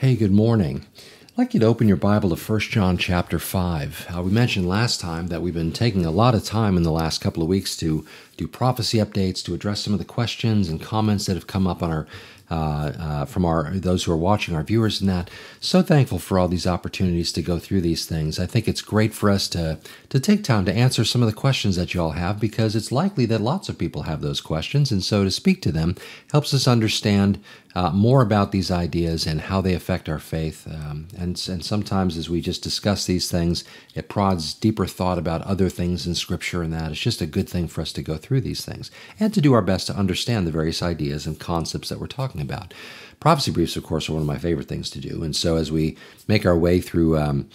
Hey, 0.00 0.16
good 0.16 0.32
morning. 0.32 0.86
I'd 0.96 1.36
like 1.36 1.52
you 1.52 1.60
to 1.60 1.66
open 1.66 1.86
your 1.86 1.98
Bible 1.98 2.34
to 2.34 2.52
1 2.52 2.60
John 2.60 2.96
chapter 2.96 3.38
5. 3.38 4.06
Uh, 4.16 4.22
we 4.22 4.30
mentioned 4.30 4.66
last 4.66 4.98
time 4.98 5.26
that 5.26 5.42
we've 5.42 5.52
been 5.52 5.72
taking 5.72 6.06
a 6.06 6.10
lot 6.10 6.34
of 6.34 6.42
time 6.42 6.78
in 6.78 6.84
the 6.84 6.90
last 6.90 7.20
couple 7.20 7.42
of 7.42 7.50
weeks 7.50 7.76
to 7.76 8.06
do 8.38 8.48
prophecy 8.48 8.96
updates, 8.96 9.44
to 9.44 9.52
address 9.52 9.82
some 9.82 9.92
of 9.92 9.98
the 9.98 10.06
questions 10.06 10.70
and 10.70 10.80
comments 10.80 11.26
that 11.26 11.34
have 11.34 11.46
come 11.46 11.66
up 11.66 11.82
on 11.82 11.90
our 11.90 12.06
from 12.50 13.44
our 13.44 13.70
those 13.70 14.04
who 14.04 14.12
are 14.12 14.16
watching, 14.16 14.54
our 14.54 14.62
viewers, 14.62 15.00
and 15.00 15.08
that. 15.08 15.30
So 15.60 15.82
thankful 15.82 16.18
for 16.18 16.38
all 16.38 16.48
these 16.48 16.66
opportunities 16.66 17.32
to 17.32 17.42
go 17.42 17.58
through 17.58 17.80
these 17.80 18.04
things. 18.04 18.38
I 18.38 18.46
think 18.46 18.66
it's 18.66 18.82
great 18.82 19.14
for 19.14 19.30
us 19.30 19.48
to 19.48 19.78
to 20.08 20.20
take 20.20 20.42
time 20.42 20.64
to 20.64 20.74
answer 20.74 21.04
some 21.04 21.22
of 21.22 21.28
the 21.28 21.34
questions 21.34 21.76
that 21.76 21.94
you 21.94 22.02
all 22.02 22.12
have 22.12 22.40
because 22.40 22.74
it's 22.74 22.92
likely 22.92 23.26
that 23.26 23.40
lots 23.40 23.68
of 23.68 23.78
people 23.78 24.02
have 24.02 24.20
those 24.20 24.40
questions, 24.40 24.90
and 24.90 25.02
so 25.02 25.24
to 25.24 25.30
speak 25.30 25.62
to 25.62 25.72
them 25.72 25.94
helps 26.32 26.52
us 26.52 26.66
understand 26.66 27.38
uh, 27.74 27.90
more 27.90 28.20
about 28.20 28.50
these 28.50 28.70
ideas 28.70 29.26
and 29.26 29.42
how 29.42 29.60
they 29.60 29.74
affect 29.74 30.08
our 30.08 30.18
faith. 30.18 30.66
Um, 30.66 31.06
and 31.16 31.40
and 31.48 31.64
sometimes 31.64 32.16
as 32.16 32.28
we 32.28 32.40
just 32.40 32.62
discuss 32.62 33.06
these 33.06 33.30
things, 33.30 33.64
it 33.94 34.08
prods 34.08 34.54
deeper 34.54 34.86
thought 34.86 35.18
about 35.18 35.42
other 35.42 35.68
things 35.68 36.06
in 36.06 36.14
Scripture, 36.14 36.62
and 36.62 36.72
that 36.72 36.90
it's 36.90 37.00
just 37.00 37.20
a 37.20 37.26
good 37.26 37.48
thing 37.48 37.68
for 37.68 37.80
us 37.80 37.92
to 37.92 38.02
go 38.02 38.16
through 38.16 38.40
these 38.40 38.64
things 38.64 38.90
and 39.18 39.32
to 39.34 39.40
do 39.40 39.52
our 39.52 39.62
best 39.62 39.86
to 39.86 39.96
understand 39.96 40.46
the 40.46 40.52
various 40.52 40.82
ideas 40.82 41.26
and 41.26 41.38
concepts 41.38 41.88
that 41.88 42.00
we're 42.00 42.06
talking 42.06 42.39
talking 42.40 42.54
about. 42.54 42.74
Prophecy 43.20 43.50
briefs, 43.50 43.76
of 43.76 43.84
course, 43.84 44.08
are 44.08 44.12
one 44.12 44.22
of 44.22 44.28
my 44.28 44.38
favorite 44.38 44.68
things 44.68 44.90
to 44.90 44.98
do. 44.98 45.22
And 45.22 45.36
so 45.36 45.56
as 45.56 45.70
we 45.70 45.96
make 46.26 46.46
our 46.46 46.56
way 46.56 46.80
through, 46.80 47.18
um, 47.18 47.48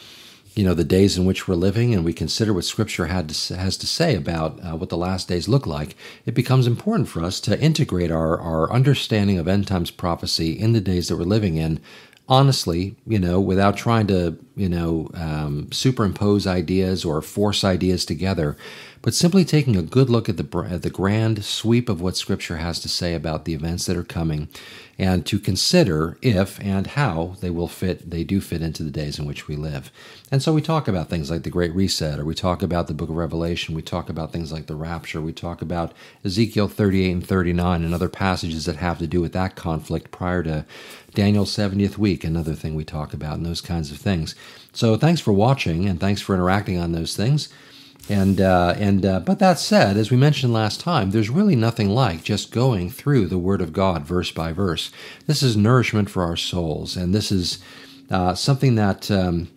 you 0.56 0.64
know, 0.64 0.76
the 0.76 0.84
days 0.84 1.18
in 1.18 1.26
which 1.26 1.48
we're 1.48 1.56
living 1.56 1.94
and 1.94 2.06
we 2.06 2.14
consider 2.14 2.54
what 2.54 2.66
Scripture 2.66 3.08
had 3.08 3.30
to, 3.30 3.58
has 3.58 3.76
to 3.78 3.88
say 3.88 4.16
about 4.16 4.60
uh, 4.64 4.76
what 4.76 4.90
the 4.90 4.98
last 4.98 5.28
days 5.28 5.48
look 5.48 5.66
like, 5.66 5.98
it 6.26 6.36
becomes 6.36 6.68
important 6.68 7.10
for 7.10 7.24
us 7.24 7.40
to 7.42 7.60
integrate 7.60 8.12
our, 8.12 8.40
our 8.40 8.72
understanding 8.72 9.40
of 9.40 9.48
end 9.48 9.68
times 9.68 9.92
prophecy 9.92 10.52
in 10.52 10.74
the 10.74 10.82
days 10.82 11.08
that 11.08 11.18
we're 11.18 11.24
living 11.24 11.58
in 11.58 11.80
honestly, 12.28 12.96
you 13.06 13.20
know, 13.20 13.40
without 13.40 13.78
trying 13.78 14.08
to, 14.08 14.36
you 14.56 14.68
know, 14.68 15.10
um, 15.14 15.72
superimpose 15.72 16.48
ideas 16.48 17.06
or 17.06 17.22
force 17.22 17.64
ideas 17.64 18.04
together, 18.04 18.58
but 19.06 19.14
simply 19.14 19.46
taking 19.46 19.76
a 19.76 19.84
good 19.84 20.10
look 20.10 20.28
at 20.28 20.36
the, 20.36 20.68
at 20.68 20.82
the 20.82 20.90
grand 20.90 21.46
sweep 21.46 21.90
of 21.90 22.02
what 22.02 22.18
Scripture 22.18 22.58
has 22.58 22.80
to 22.80 22.90
say 22.90 23.14
about 23.14 23.46
the 23.46 23.54
events 23.54 23.86
that 23.86 23.96
are 23.96 24.04
coming 24.04 24.50
and 24.98 25.28
to 25.28 25.38
consider 25.38 26.18
if 26.24 26.60
and 26.60 26.88
how 26.88 27.36
they 27.40 27.52
will 27.52 27.68
fit, 27.68 28.10
they 28.10 28.24
do 28.24 28.42
fit 28.42 28.64
into 28.64 28.82
the 28.82 28.90
days 28.90 29.20
in 29.20 29.28
which 29.28 29.48
we 29.48 29.56
live. 29.56 29.92
And 30.32 30.42
so 30.42 30.54
we 30.54 30.62
talk 30.64 30.88
about 30.88 31.08
things 31.08 31.30
like 31.30 31.44
the 31.44 31.52
Great 31.52 31.72
Reset, 31.76 32.18
or 32.18 32.26
we 32.26 32.34
talk 32.34 32.64
about 32.64 32.88
the 32.88 32.96
book 32.96 33.10
of 33.10 33.16
Revelation, 33.16 33.76
we 33.76 33.84
talk 33.84 34.10
about 34.10 34.34
things 34.34 34.52
like 34.52 34.66
the 34.66 34.76
rapture, 34.76 35.22
we 35.22 35.34
talk 35.34 35.62
about 35.62 35.94
Ezekiel 36.24 36.68
38 36.68 37.12
and 37.12 37.28
39 37.28 37.84
and 37.84 37.94
other 37.94 38.10
passages 38.10 38.66
that 38.66 38.78
have 38.78 38.98
to 38.98 39.06
do 39.06 39.22
with 39.22 39.34
that 39.34 39.56
conflict 39.56 40.10
prior 40.10 40.42
to 40.42 40.66
Daniel's 41.14 41.56
70th 41.56 42.00
week, 42.00 42.24
another 42.24 42.56
thing 42.56 42.74
we 42.74 42.84
talk 42.84 43.14
about, 43.14 43.38
and 43.38 43.46
those 43.46 43.62
kinds 43.62 43.92
of 43.92 44.00
things. 44.00 44.34
So 44.74 44.98
thanks 44.98 45.22
for 45.22 45.32
watching 45.32 45.88
and 45.88 46.00
thanks 46.00 46.22
for 46.22 46.34
interacting 46.34 46.80
on 46.80 46.92
those 46.92 47.16
things. 47.16 47.50
And 48.08 48.40
uh, 48.40 48.76
and 48.78 49.04
uh, 49.04 49.20
but 49.22 49.40
that 49.40 49.58
said, 49.58 49.98
as 49.98 50.12
we 50.12 50.18
mentioned 50.18 50.54
last 50.54 50.80
time, 50.80 51.10
there's 51.10 51.30
really 51.32 51.56
nothing 51.56 51.90
like 51.90 52.24
just 52.24 52.52
going 52.52 52.92
through 52.92 53.26
the 53.26 53.40
Word 53.40 53.62
of 53.62 53.74
God 53.74 54.06
verse 54.06 54.32
by 54.32 54.52
verse. 54.52 54.92
This 55.26 55.42
is 55.42 55.58
nourishment 55.58 56.10
for 56.12 56.22
our 56.22 56.38
souls, 56.38 56.96
and 56.96 57.16
this 57.16 57.32
is 57.32 57.58
uh, 58.12 58.36
something 58.36 58.76
that 58.76 59.10
um, 59.10 59.48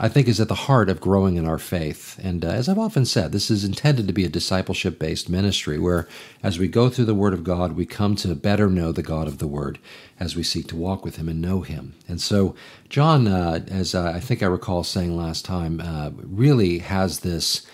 I 0.00 0.08
think 0.08 0.26
is 0.26 0.40
at 0.40 0.48
the 0.48 0.54
heart 0.54 0.88
of 0.88 1.02
growing 1.02 1.36
in 1.36 1.46
our 1.46 1.58
faith. 1.58 2.18
And 2.22 2.46
uh, 2.46 2.48
as 2.48 2.66
I've 2.66 2.78
often 2.78 3.04
said, 3.04 3.30
this 3.30 3.50
is 3.50 3.62
intended 3.62 4.06
to 4.06 4.14
be 4.14 4.24
a 4.24 4.30
discipleship-based 4.30 5.28
ministry, 5.28 5.78
where 5.78 6.08
as 6.42 6.58
we 6.58 6.66
go 6.66 6.88
through 6.88 7.04
the 7.04 7.14
Word 7.14 7.34
of 7.34 7.44
God, 7.44 7.72
we 7.72 7.84
come 7.84 8.16
to 8.16 8.34
better 8.34 8.70
know 8.70 8.90
the 8.90 9.02
God 9.02 9.28
of 9.28 9.36
the 9.36 9.46
Word 9.46 9.78
as 10.18 10.34
we 10.34 10.42
seek 10.42 10.66
to 10.68 10.76
walk 10.76 11.04
with 11.04 11.16
Him 11.16 11.28
and 11.28 11.42
know 11.42 11.60
Him. 11.60 11.94
And 12.08 12.22
so, 12.22 12.54
John, 12.88 13.28
uh, 13.28 13.66
as 13.68 13.94
I 13.94 14.18
think 14.18 14.42
I 14.42 14.46
recall 14.46 14.82
saying 14.82 15.14
last 15.14 15.44
time, 15.44 15.78
uh, 15.80 16.10
really 16.14 16.78
has 16.78 17.20
this 17.20 17.66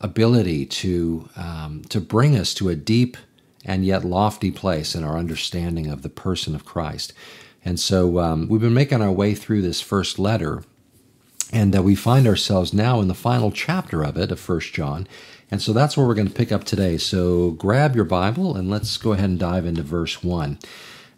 ability 0.00 0.66
to 0.66 1.28
um, 1.36 1.82
to 1.88 2.00
bring 2.00 2.36
us 2.36 2.54
to 2.54 2.68
a 2.68 2.76
deep 2.76 3.16
and 3.64 3.84
yet 3.84 4.04
lofty 4.04 4.50
place 4.50 4.94
in 4.94 5.02
our 5.02 5.18
understanding 5.18 5.88
of 5.88 6.02
the 6.02 6.08
person 6.08 6.54
of 6.54 6.64
Christ. 6.64 7.12
And 7.64 7.80
so 7.80 8.20
um, 8.20 8.46
we've 8.48 8.60
been 8.60 8.74
making 8.74 9.02
our 9.02 9.10
way 9.10 9.34
through 9.34 9.62
this 9.62 9.80
first 9.80 10.20
letter, 10.20 10.62
and 11.52 11.74
uh, 11.74 11.82
we 11.82 11.96
find 11.96 12.26
ourselves 12.26 12.72
now 12.72 13.00
in 13.00 13.08
the 13.08 13.14
final 13.14 13.50
chapter 13.50 14.04
of 14.04 14.16
it, 14.16 14.30
of 14.30 14.38
First 14.38 14.72
John. 14.72 15.08
And 15.50 15.60
so 15.62 15.72
that's 15.72 15.96
where 15.96 16.06
we're 16.06 16.14
going 16.14 16.28
to 16.28 16.34
pick 16.34 16.52
up 16.52 16.64
today. 16.64 16.96
So 16.96 17.52
grab 17.52 17.94
your 17.94 18.04
Bible 18.04 18.56
and 18.56 18.70
let's 18.70 18.96
go 18.96 19.12
ahead 19.12 19.30
and 19.30 19.38
dive 19.38 19.66
into 19.66 19.82
verse 19.82 20.22
1. 20.22 20.58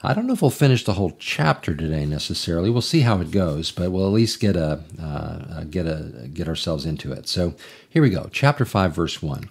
I 0.00 0.14
don't 0.14 0.28
know 0.28 0.34
if 0.34 0.42
we'll 0.42 0.50
finish 0.52 0.84
the 0.84 0.94
whole 0.94 1.16
chapter 1.18 1.74
today 1.74 2.06
necessarily. 2.06 2.70
We'll 2.70 2.82
see 2.82 3.00
how 3.00 3.20
it 3.20 3.32
goes, 3.32 3.72
but 3.72 3.90
we'll 3.90 4.06
at 4.06 4.12
least 4.12 4.38
get 4.38 4.54
a 4.54 4.84
uh, 5.00 5.64
get 5.64 5.86
a 5.86 6.28
get 6.32 6.46
ourselves 6.46 6.86
into 6.86 7.12
it. 7.12 7.26
So 7.26 7.54
here 7.90 8.02
we 8.02 8.10
go, 8.10 8.28
chapter 8.30 8.64
five, 8.64 8.94
verse 8.94 9.20
one. 9.20 9.50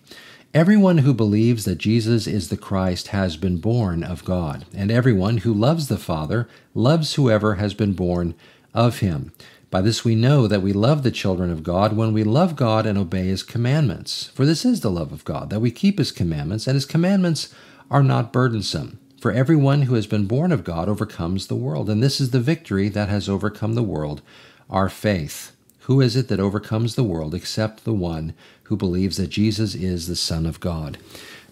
Everyone 0.54 1.00
who 1.00 1.14
believes 1.14 1.66
that 1.66 1.78
Jesus 1.78 2.26
is 2.26 2.48
the 2.48 2.56
Christ 2.56 3.10
has 3.10 3.36
been 3.36 3.58
born 3.58 4.06
of 4.06 4.24
God, 4.24 4.66
and 4.74 4.90
everyone 4.90 5.40
who 5.40 5.54
loves 5.54 5.90
the 5.90 5.98
Father 5.98 6.48
loves 6.74 7.16
whoever 7.16 7.56
has 7.56 7.74
been 7.74 7.92
born 7.92 8.34
of 8.74 9.00
him. 9.00 9.34
By 9.70 9.82
this 9.82 10.06
we 10.06 10.16
know 10.16 10.48
that 10.48 10.62
we 10.62 10.72
love 10.72 11.04
the 11.04 11.12
children 11.12 11.52
of 11.52 11.62
God 11.62 11.98
when 11.98 12.14
we 12.14 12.24
love 12.24 12.56
God 12.56 12.86
and 12.86 12.98
obey 12.98 13.26
his 13.26 13.44
commandments. 13.44 14.32
For 14.34 14.46
this 14.46 14.64
is 14.64 14.80
the 14.80 14.90
love 14.90 15.12
of 15.12 15.26
God, 15.26 15.50
that 15.50 15.60
we 15.60 15.72
keep 15.72 15.98
his 15.98 16.14
commandments, 16.14 16.68
and 16.68 16.76
his 16.76 16.86
commandments 16.86 17.54
are 17.92 18.04
not 18.04 18.32
burdensome. 18.32 19.00
For 19.20 19.32
everyone 19.32 19.84
who 19.84 19.96
has 19.96 20.06
been 20.06 20.28
born 20.28 20.52
of 20.52 20.64
God 20.64 20.88
overcomes 20.88 21.48
the 21.48 21.56
world, 21.56 21.90
and 21.90 22.04
this 22.04 22.22
is 22.22 22.30
the 22.30 22.40
victory 22.40 22.88
that 22.90 23.10
has 23.10 23.28
overcome 23.28 23.74
the 23.74 23.82
world, 23.82 24.22
our 24.70 24.90
faith. 24.90 25.54
Who 25.82 26.02
is 26.02 26.16
it 26.16 26.28
that 26.28 26.40
overcomes 26.40 26.94
the 26.94 27.04
world 27.04 27.34
except 27.34 27.84
the 27.84 27.94
one 27.94 28.36
who 28.64 28.78
believes 28.78 29.18
that 29.18 29.30
Jesus 29.30 29.74
is 29.74 30.08
the 30.08 30.16
Son 30.16 30.46
of 30.46 30.60
God? 30.60 31.00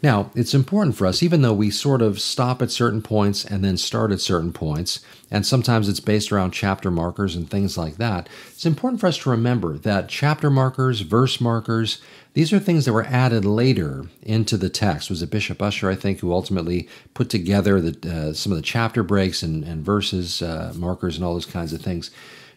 Now, 0.06 0.30
it's 0.36 0.54
important 0.54 0.96
for 0.96 1.08
us, 1.08 1.24
even 1.24 1.42
though 1.42 1.52
we 1.52 1.72
sort 1.72 2.04
of 2.04 2.22
stop 2.22 2.62
at 2.62 2.70
certain 2.70 3.02
points 3.02 3.44
and 3.44 3.64
then 3.64 3.76
start 3.76 4.12
at 4.12 4.22
certain 4.22 4.54
points, 4.54 5.00
and 5.32 5.44
sometimes 5.44 5.90
it's 5.90 6.00
based 6.00 6.32
around 6.32 6.52
chapter 6.52 6.92
markers 6.92 7.36
and 7.36 7.50
things 7.50 7.76
like 7.76 7.98
that, 7.98 8.30
it's 8.52 8.68
important 8.68 9.02
for 9.02 9.08
us 9.08 9.18
to 9.18 9.32
remember 9.32 9.80
that 9.80 10.08
chapter 10.08 10.52
markers, 10.52 11.02
verse 11.02 11.42
markers, 11.42 12.04
these 12.34 12.54
are 12.54 12.60
things 12.60 12.86
that 12.86 12.94
were 12.94 13.06
added 13.06 13.46
later 13.46 14.06
into 14.22 14.58
the 14.58 14.70
text. 14.70 15.10
It 15.10 15.14
was 15.14 15.24
it 15.24 15.32
Bishop 15.32 15.60
Ussher, 15.60 15.90
I 15.90 15.96
think, 15.96 16.20
who 16.20 16.32
ultimately 16.32 16.88
put 17.16 17.32
together 17.32 17.82
the, 17.82 18.30
uh, 18.30 18.34
some 18.34 18.52
of 18.52 18.60
the 18.60 18.62
chapter 18.62 19.02
breaks 19.02 19.42
and, 19.42 19.64
and 19.64 19.84
verses, 19.84 20.40
uh, 20.40 20.72
markers, 20.76 21.16
and 21.16 21.26
all 21.26 21.34
those 21.34 21.48
kinds 21.48 21.74
of 21.74 21.82
things. 21.82 22.12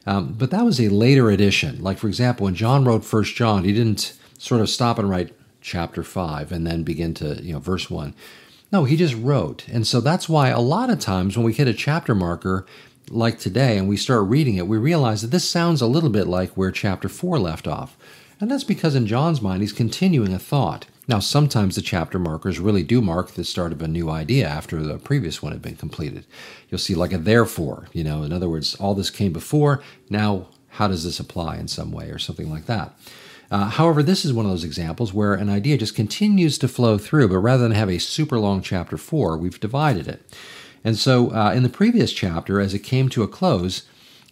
Um, 0.05 0.35
but 0.35 0.51
that 0.51 0.67
was 0.67 0.79
a 0.83 0.91
later 0.91 1.31
addition. 1.31 1.83
Like, 1.83 1.97
for 1.97 2.09
example, 2.09 2.45
when 2.45 2.55
John 2.55 2.85
wrote 2.85 3.07
First 3.07 3.37
John, 3.37 3.65
he 3.65 3.73
didn't 3.73 4.13
sort 4.37 4.61
of 4.61 4.69
stop 4.69 4.99
and 4.99 5.09
write 5.09 5.33
chapter 5.69 6.03
5 6.03 6.51
and 6.51 6.67
then 6.67 6.83
begin 6.83 7.15
to, 7.15 7.43
you 7.43 7.53
know, 7.53 7.61
verse 7.61 7.91
1. 7.91 8.15
No, 8.73 8.85
he 8.85 8.97
just 8.97 9.15
wrote. 9.15 9.67
And 9.69 9.87
so 9.87 10.01
that's 10.01 10.29
why 10.29 10.49
a 10.49 10.61
lot 10.61 10.91
of 10.91 10.99
times 10.99 11.37
when 11.37 11.45
we 11.45 11.53
hit 11.53 11.69
a 11.69 11.75
chapter 11.75 12.15
marker 12.15 12.67
like 13.11 13.39
today 13.39 13.79
and 13.79 13.89
we 13.89 13.97
start 13.97 14.29
reading 14.29 14.57
it, 14.57 14.67
we 14.67 14.79
realize 14.79 15.23
that 15.23 15.31
this 15.31 15.49
sounds 15.49 15.81
a 15.81 15.87
little 15.87 16.11
bit 16.11 16.27
like 16.27 16.51
where 16.51 16.71
chapter 16.71 17.09
4 17.09 17.39
left 17.39 17.69
off. 17.69 17.97
And 18.41 18.51
that's 18.51 18.65
because 18.65 18.95
in 18.95 19.07
John's 19.07 19.43
mind, 19.43 19.63
he's 19.63 19.73
continuing 19.73 20.33
a 20.33 20.39
thought. 20.39 20.87
Now, 21.09 21.19
sometimes 21.19 21.75
the 21.75 21.83
chapter 21.83 22.19
markers 22.19 22.61
really 22.61 22.83
do 22.83 23.01
mark 23.01 23.31
the 23.31 23.45
start 23.45 23.73
of 23.73 23.81
a 23.81 23.89
new 23.89 24.11
idea 24.11 24.47
after 24.47 24.83
the 24.83 24.99
previous 24.99 25.43
one 25.43 25.53
had 25.53 25.63
been 25.63 25.77
completed. 25.77 26.27
You'll 26.69 26.79
see, 26.79 26.95
like 26.95 27.15
a 27.15 27.19
therefore, 27.19 27.89
you 27.95 28.05
know, 28.05 28.23
in 28.23 28.33
other 28.33 28.49
words, 28.49 28.75
all 28.75 28.95
this 28.95 29.09
came 29.11 29.33
before, 29.33 29.83
now 30.11 30.49
how 30.73 30.87
does 30.87 31.05
this 31.05 31.19
apply 31.19 31.57
in 31.57 31.67
some 31.67 31.93
way, 31.93 32.11
or 32.11 32.19
something 32.19 32.51
like 32.51 32.67
that. 32.67 32.95
Uh, 33.51 33.71
however, 33.71 34.03
this 34.03 34.25
is 34.25 34.33
one 34.33 34.45
of 34.45 34.51
those 34.51 34.65
examples 34.65 35.13
where 35.13 35.35
an 35.35 35.49
idea 35.49 35.79
just 35.79 35.95
continues 35.95 36.59
to 36.59 36.69
flow 36.69 36.99
through, 36.99 37.29
but 37.29 37.39
rather 37.39 37.63
than 37.63 37.73
have 37.73 37.89
a 37.89 37.99
super 37.99 38.39
long 38.39 38.61
chapter 38.61 38.97
four, 38.97 39.37
we've 39.37 39.61
divided 39.61 40.07
it. 40.07 40.23
And 40.85 40.97
so, 40.97 41.31
uh, 41.35 41.53
in 41.53 41.63
the 41.63 41.69
previous 41.69 42.13
chapter, 42.13 42.61
as 42.61 42.75
it 42.75 42.81
came 42.81 43.09
to 43.11 43.23
a 43.23 43.29
close, 43.29 43.83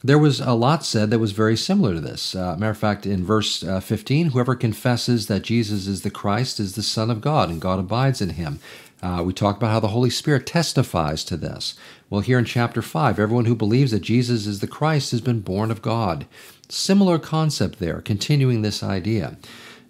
there 0.05 0.19
was 0.19 0.41
a 0.41 0.53
lot 0.53 0.85
said 0.85 1.11
that 1.11 1.19
was 1.19 1.33
very 1.33 1.57
similar 1.57 1.95
to 1.95 2.01
this. 2.01 2.35
Uh, 2.35 2.57
matter 2.57 2.71
of 2.71 2.79
fact, 2.79 3.07
in 3.07 3.25
verse 3.25 3.65
uh, 3.65 3.81
15, 3.81 4.31
whoever 4.31 4.55
confesses 4.55 5.27
that 5.27 5.43
Jesus 5.43 5.87
is 5.87 6.03
the 6.03 6.11
Christ 6.11 6.61
is 6.61 6.75
the 6.75 6.83
Son 6.83 7.11
of 7.11 7.21
God, 7.21 7.49
and 7.49 7.61
God 7.61 7.79
abides 7.79 8.21
in 8.21 8.31
him. 8.31 8.61
Uh, 9.03 9.23
we 9.25 9.33
talked 9.33 9.59
about 9.59 9.73
how 9.73 9.81
the 9.81 9.89
Holy 9.89 10.11
Spirit 10.11 10.47
testifies 10.47 11.25
to 11.25 11.37
this. 11.37 11.75
Well, 12.09 12.21
here 12.21 12.39
in 12.39 12.45
chapter 12.45 12.83
5, 12.83 13.19
everyone 13.19 13.45
who 13.47 13.55
believes 13.55 13.91
that 13.91 14.01
Jesus 14.01 14.47
is 14.47 14.61
the 14.61 14.67
Christ 14.67 15.11
has 15.11 15.21
been 15.21 15.41
born 15.41 15.71
of 15.71 15.83
God. 15.83 16.27
Similar 16.69 17.19
concept 17.19 17.79
there, 17.79 18.01
continuing 18.01 18.63
this 18.63 18.83
idea. 18.83 19.37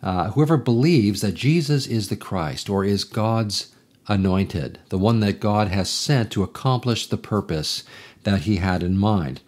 Uh, 0.03 0.31
whoever 0.31 0.57
believes 0.57 1.21
that 1.23 1.35
Jesus 1.35 1.87
is 1.87 2.09
the 2.09 2.17
Christ 2.17 2.69
or 2.69 2.85
is 2.85 3.05
God's 3.05 3.75
anointed, 4.09 4.79
the 4.91 4.99
one 4.99 5.21
that 5.21 5.41
God 5.41 5.69
has 5.69 5.89
sent 5.89 6.31
to 6.33 6.43
accomplish 6.43 7.07
the 7.07 7.17
purpose 7.17 7.83
that 8.25 8.43
he 8.43 8.57
had 8.57 8.83
in 8.83 8.99
mind, 8.99 9.41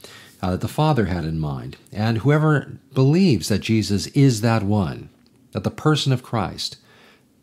uh, 0.42 0.52
that 0.52 0.60
the 0.60 0.69
Father 0.69 1.06
had 1.06 1.25
in 1.25 1.38
mind. 1.38 1.76
And 1.92 2.19
whoever 2.19 2.78
believes 2.94 3.48
that 3.48 3.60
Jesus 3.60 4.06
is 4.08 4.40
that 4.40 4.62
one, 4.62 5.10
that 5.52 5.64
the 5.64 5.70
person 5.70 6.12
of 6.12 6.22
Christ, 6.22 6.78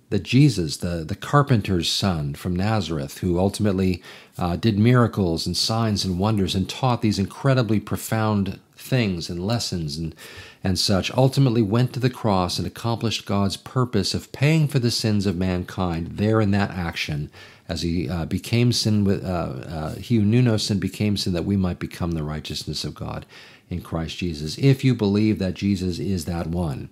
that 0.10 0.24
Jesus, 0.24 0.78
the, 0.78 1.04
the 1.08 1.16
carpenter's 1.16 1.90
son 1.90 2.36
from 2.36 2.56
Nazareth, 2.56 3.20
who 3.20 3.40
ultimately 3.40 4.02
uh, 4.38 4.56
did 4.56 4.78
miracles 4.78 5.46
and 5.46 5.58
signs 5.58 6.06
and 6.06 6.20
wonders 6.20 6.56
and 6.56 6.70
taught 6.70 7.02
these 7.02 7.20
incredibly 7.20 7.80
profound 7.80 8.60
things 8.86 9.30
and 9.30 9.46
lessons 9.46 9.98
and, 9.98 10.16
and 10.64 10.78
such, 10.78 11.12
ultimately 11.12 11.62
went 11.62 11.94
to 11.94 12.00
the 12.00 12.10
cross 12.10 12.58
and 12.58 12.68
accomplished 12.68 13.26
God's 13.26 13.58
purpose 13.58 14.14
of 14.14 14.32
paying 14.32 14.68
for 14.68 14.80
the 14.80 14.92
sins 14.92 15.26
of 15.26 15.36
mankind 15.36 16.18
there 16.18 16.40
in 16.40 16.52
that 16.52 16.72
action 16.72 17.30
as 17.68 17.82
he 17.82 18.08
uh, 18.08 18.26
became 18.26 18.72
sin 18.72 19.04
with 19.04 19.26
uh, 19.26 19.28
uh, 19.28 19.96
he 19.96 20.18
who 20.18 20.24
knew 20.24 20.42
no 20.42 20.58
sin 20.58 20.80
became 20.80 21.18
sin 21.18 21.34
that 21.34 21.46
we 21.46 21.58
might 21.58 21.80
become 21.80 22.12
the 22.12 22.24
righteousness 22.24 22.84
of 22.84 22.94
God 22.94 23.26
in 23.70 23.82
Christ 23.82 24.18
Jesus. 24.18 24.58
If 24.58 24.84
you 24.84 24.94
believe 24.94 25.40
that 25.40 25.56
Jesus 25.56 26.00
is 26.00 26.26
that 26.26 26.48
one, 26.48 26.90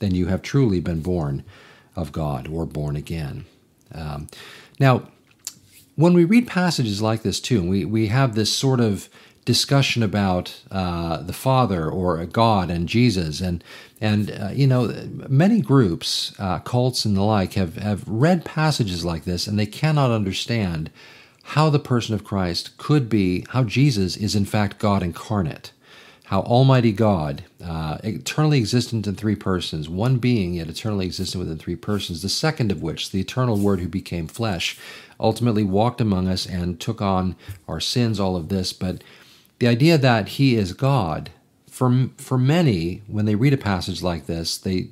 then 0.00 0.14
you 0.14 0.26
have 0.26 0.42
truly 0.42 0.80
been 0.80 1.00
born 1.00 1.44
of 1.94 2.12
God 2.12 2.48
or 2.48 2.66
born 2.66 2.96
again. 2.96 3.46
Um, 3.94 4.26
now, 4.78 5.08
when 5.94 6.12
we 6.12 6.24
read 6.24 6.46
passages 6.46 7.00
like 7.00 7.22
this 7.22 7.40
too, 7.40 7.60
and 7.60 7.70
we, 7.70 7.84
we 7.84 8.08
have 8.08 8.34
this 8.34 8.52
sort 8.52 8.80
of 8.80 9.08
discussion 9.46 10.02
about 10.02 10.60
uh, 10.70 11.22
the 11.22 11.32
Father 11.32 11.88
or 11.88 12.22
God 12.26 12.70
and 12.70 12.86
Jesus, 12.86 13.40
and 13.40 13.64
and 13.98 14.30
uh, 14.30 14.50
you 14.52 14.66
know 14.66 14.92
many 15.28 15.62
groups, 15.62 16.34
uh, 16.38 16.58
cults 16.58 17.06
and 17.06 17.16
the 17.16 17.22
like, 17.22 17.54
have 17.54 17.76
have 17.76 18.06
read 18.06 18.44
passages 18.44 19.06
like 19.06 19.24
this, 19.24 19.46
and 19.46 19.58
they 19.58 19.66
cannot 19.66 20.10
understand 20.10 20.90
how 21.50 21.70
the 21.70 21.78
person 21.78 22.14
of 22.14 22.24
Christ 22.24 22.76
could 22.76 23.08
be, 23.08 23.46
how 23.50 23.64
Jesus 23.64 24.18
is 24.18 24.34
in 24.34 24.44
fact 24.44 24.78
God 24.78 25.02
incarnate 25.02 25.72
how 26.26 26.40
Almighty 26.40 26.90
God, 26.90 27.44
uh, 27.64 27.98
eternally 28.02 28.58
existent 28.58 29.06
in 29.06 29.14
three 29.14 29.36
persons, 29.36 29.88
one 29.88 30.16
being 30.16 30.54
yet 30.54 30.68
eternally 30.68 31.06
existent 31.06 31.38
within 31.38 31.56
three 31.56 31.76
persons, 31.76 32.20
the 32.20 32.28
second 32.28 32.72
of 32.72 32.82
which, 32.82 33.12
the 33.12 33.20
eternal 33.20 33.56
Word 33.56 33.78
who 33.78 33.86
became 33.86 34.26
flesh, 34.26 34.76
ultimately 35.20 35.62
walked 35.62 36.00
among 36.00 36.26
us 36.26 36.44
and 36.44 36.80
took 36.80 37.00
on 37.00 37.36
our 37.68 37.78
sins, 37.78 38.18
all 38.18 38.34
of 38.34 38.48
this. 38.48 38.72
But 38.72 39.04
the 39.58 39.68
idea 39.68 39.98
that 39.98 40.28
He 40.30 40.56
is 40.56 40.72
God, 40.72 41.30
for, 41.70 42.08
for 42.16 42.38
many, 42.38 43.02
when 43.06 43.26
they 43.26 43.34
read 43.34 43.52
a 43.52 43.58
passage 43.58 44.02
like 44.02 44.26
this, 44.26 44.56
they 44.56 44.88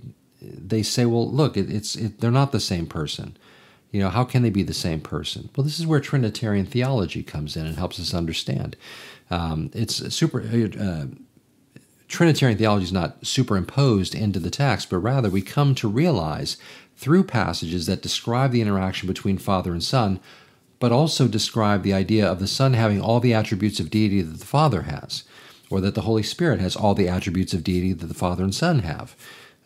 they 0.46 0.82
say, 0.82 1.06
well, 1.06 1.30
look, 1.30 1.56
it, 1.56 1.72
it's 1.72 1.96
it, 1.96 2.20
they're 2.20 2.30
not 2.30 2.52
the 2.52 2.60
same 2.60 2.86
person. 2.86 3.36
You 3.90 4.00
know, 4.00 4.10
how 4.10 4.24
can 4.24 4.42
they 4.42 4.50
be 4.50 4.62
the 4.62 4.74
same 4.74 5.00
person? 5.00 5.50
Well, 5.56 5.64
this 5.64 5.78
is 5.78 5.86
where 5.86 6.00
Trinitarian 6.00 6.66
theology 6.66 7.22
comes 7.22 7.56
in 7.56 7.64
and 7.64 7.76
helps 7.76 8.00
us 8.00 8.12
understand. 8.12 8.76
Um, 9.30 9.70
it's 9.72 10.14
super. 10.14 10.42
Uh, 10.42 11.06
Trinitarian 12.08 12.58
theology 12.58 12.84
is 12.84 12.92
not 12.92 13.24
superimposed 13.26 14.14
into 14.14 14.38
the 14.38 14.50
text, 14.50 14.90
but 14.90 14.98
rather 14.98 15.30
we 15.30 15.42
come 15.42 15.74
to 15.76 15.88
realize 15.88 16.56
through 16.96 17.24
passages 17.24 17.86
that 17.86 18.02
describe 18.02 18.52
the 18.52 18.60
interaction 18.60 19.06
between 19.06 19.38
Father 19.38 19.72
and 19.72 19.82
Son, 19.82 20.20
but 20.78 20.92
also 20.92 21.28
describe 21.28 21.82
the 21.82 21.94
idea 21.94 22.26
of 22.26 22.38
the 22.38 22.46
Son 22.46 22.74
having 22.74 23.00
all 23.00 23.20
the 23.20 23.34
attributes 23.34 23.80
of 23.80 23.90
deity 23.90 24.22
that 24.22 24.38
the 24.38 24.46
Father 24.46 24.82
has, 24.82 25.24
or 25.70 25.80
that 25.80 25.94
the 25.94 26.02
Holy 26.02 26.22
Spirit 26.22 26.60
has 26.60 26.76
all 26.76 26.94
the 26.94 27.08
attributes 27.08 27.54
of 27.54 27.64
deity 27.64 27.92
that 27.92 28.06
the 28.06 28.14
Father 28.14 28.44
and 28.44 28.54
Son 28.54 28.80
have. 28.80 29.16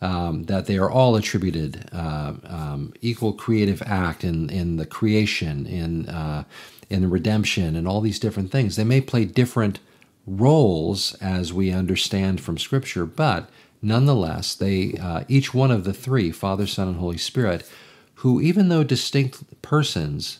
Um, 0.01 0.43
that 0.45 0.65
they 0.65 0.77
are 0.77 0.89
all 0.89 1.17
attributed 1.17 1.89
uh, 1.91 2.31
um, 2.45 2.93
equal 3.01 3.33
creative 3.33 3.81
act 3.81 4.23
in 4.23 4.49
in 4.49 4.77
the 4.77 4.85
creation, 4.85 5.65
in 5.65 6.07
uh, 6.07 6.45
in 6.89 7.01
the 7.01 7.09
redemption, 7.09 7.75
and 7.75 7.85
all 7.85 7.99
these 7.99 8.17
different 8.17 8.49
things. 8.49 8.77
They 8.77 8.85
may 8.85 9.01
play 9.01 9.25
different 9.25 9.79
roles 10.25 11.15
as 11.15 11.51
we 11.51 11.71
understand 11.71 12.39
from 12.39 12.57
Scripture, 12.57 13.05
but 13.05 13.49
nonetheless, 13.81 14.55
they 14.55 14.93
uh, 14.93 15.23
each 15.27 15.53
one 15.53 15.71
of 15.71 15.83
the 15.83 15.93
three, 15.93 16.31
Father, 16.31 16.67
Son, 16.67 16.87
and 16.87 16.97
Holy 16.97 17.17
Spirit, 17.17 17.69
who 18.15 18.39
even 18.41 18.69
though 18.69 18.83
distinct 18.83 19.61
persons, 19.61 20.39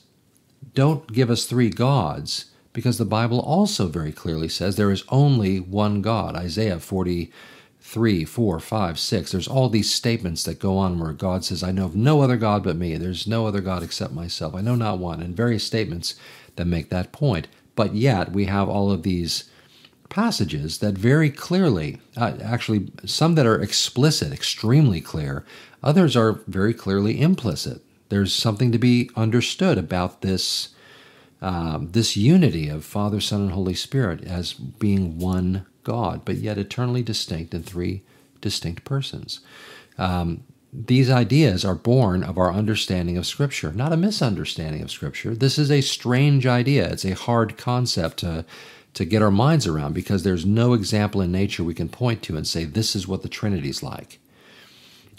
don't 0.74 1.12
give 1.12 1.30
us 1.30 1.46
three 1.46 1.70
gods, 1.70 2.46
because 2.74 2.98
the 2.98 3.06
Bible 3.06 3.40
also 3.40 3.88
very 3.88 4.12
clearly 4.12 4.48
says 4.48 4.76
there 4.76 4.92
is 4.92 5.04
only 5.10 5.60
one 5.60 6.02
God. 6.02 6.36
Isaiah 6.36 6.80
43, 6.80 8.26
4, 8.26 8.60
5, 8.60 9.00
6. 9.00 9.32
There's 9.32 9.48
all 9.48 9.70
these 9.70 9.94
statements 9.94 10.44
that 10.44 10.60
go 10.60 10.78
on 10.78 11.00
where 11.00 11.14
God 11.14 11.44
says, 11.44 11.64
I 11.64 11.72
know 11.72 11.86
of 11.86 11.96
no 11.96 12.22
other 12.22 12.38
God 12.38 12.64
but 12.64 12.76
me. 12.76 12.96
There's 12.98 13.28
no 13.28 13.48
other 13.48 13.62
God 13.62 13.84
except 13.84 14.14
myself. 14.14 14.56
I 14.56 14.62
know 14.62 14.76
not 14.76 15.00
one. 15.00 15.22
And 15.22 15.36
various 15.36 15.64
statements 15.64 16.16
that 16.56 16.66
make 16.66 16.90
that 16.90 17.12
point. 17.12 17.48
But 17.76 17.96
yet 17.96 18.32
we 18.32 18.46
have 18.46 18.70
all 18.70 18.92
of 18.92 19.04
these 19.04 19.50
passages 20.10 20.80
that 20.80 20.96
very 20.96 21.30
clearly, 21.30 22.00
uh, 22.18 22.34
actually, 22.44 22.92
some 23.06 23.36
that 23.36 23.46
are 23.46 23.62
explicit, 23.62 24.34
extremely 24.34 25.02
clear, 25.02 25.46
others 25.84 26.16
are 26.16 26.42
very 26.48 26.74
clearly 26.74 27.22
implicit. 27.22 27.82
There's 28.10 28.34
something 28.34 28.72
to 28.72 28.80
be 28.80 29.10
understood 29.16 29.78
about 29.78 30.22
this. 30.22 30.70
Um, 31.42 31.92
this 31.94 32.18
unity 32.18 32.68
of 32.68 32.84
Father, 32.84 33.22
Son, 33.22 33.44
and 33.44 33.52
Holy 33.52 33.74
Spirit 33.74 34.26
as 34.26 34.52
being 34.52 35.20
one 35.20 35.66
God, 35.86 36.26
but 36.26 36.36
yet 36.36 36.58
eternally 36.58 37.02
distinct 37.02 37.54
in 37.54 37.64
three 37.64 38.04
distinct 38.42 38.84
persons. 38.84 39.40
Um, 39.98 40.44
these 40.72 41.10
ideas 41.10 41.66
are 41.66 41.76
born 41.76 42.24
of 42.24 42.38
our 42.38 42.52
understanding 42.52 43.18
of 43.18 43.26
Scripture, 43.26 43.72
not 43.72 43.94
a 43.94 43.98
misunderstanding 43.98 44.82
of 44.82 44.92
Scripture. 44.92 45.34
This 45.34 45.58
is 45.58 45.72
a 45.72 45.82
strange 45.82 46.46
idea. 46.46 46.90
It's 46.90 47.06
a 47.06 47.16
hard 47.16 47.58
concept 47.58 48.18
to 48.18 48.46
to 48.96 49.06
get 49.06 49.22
our 49.22 49.32
minds 49.32 49.68
around 49.68 49.94
because 49.94 50.24
there's 50.24 50.46
no 50.46 50.74
example 50.74 51.22
in 51.22 51.32
nature 51.32 51.64
we 51.64 51.76
can 51.76 51.88
point 51.88 52.24
to 52.24 52.36
and 52.36 52.48
say, 52.48 52.66
this 52.66 52.96
is 52.96 53.08
what 53.08 53.22
the 53.22 53.30
Trinity's 53.30 53.84
like. 53.84 54.20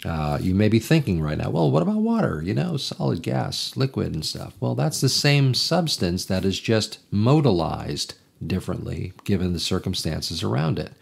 Uh, 0.03 0.39
you 0.41 0.55
may 0.55 0.67
be 0.67 0.79
thinking 0.79 1.21
right 1.21 1.37
now, 1.37 1.49
well, 1.49 1.69
what 1.69 1.83
about 1.83 1.97
water? 1.97 2.41
You 2.43 2.53
know, 2.53 2.77
solid 2.77 3.21
gas, 3.21 3.77
liquid, 3.77 4.13
and 4.13 4.25
stuff. 4.25 4.55
Well, 4.59 4.73
that's 4.73 4.99
the 4.99 5.09
same 5.09 5.53
substance 5.53 6.25
that 6.25 6.43
is 6.43 6.59
just 6.59 6.99
modalized 7.11 8.13
differently 8.45 9.13
given 9.23 9.53
the 9.53 9.59
circumstances 9.59 10.41
around 10.41 10.79
it. 10.79 10.93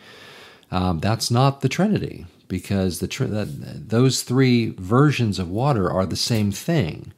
Um, 0.71 0.99
that's 0.99 1.31
not 1.31 1.61
the 1.61 1.69
Trinity 1.69 2.25
because 2.47 2.99
the 2.99 3.07
that, 3.07 3.89
those 3.89 4.21
three 4.21 4.71
versions 4.71 5.39
of 5.39 5.49
water 5.49 5.89
are 5.89 6.05
the 6.05 6.15
same 6.15 6.51
thing, 6.51 7.13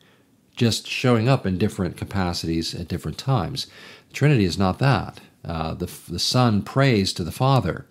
just 0.56 0.88
showing 0.88 1.28
up 1.28 1.46
in 1.46 1.58
different 1.58 1.98
capacities 1.98 2.76
at 2.76 2.88
different 2.88 3.18
times. 3.18 3.68
The 4.10 4.14
Trinity 4.14 4.46
is 4.46 4.58
not 4.58 4.80
that. 4.80 5.20
Uh, 5.44 5.74
the, 5.74 5.90
the 6.08 6.20
Son 6.20 6.62
prays 6.62 7.12
to 7.14 7.24
the 7.24 7.32
Father. 7.32 7.88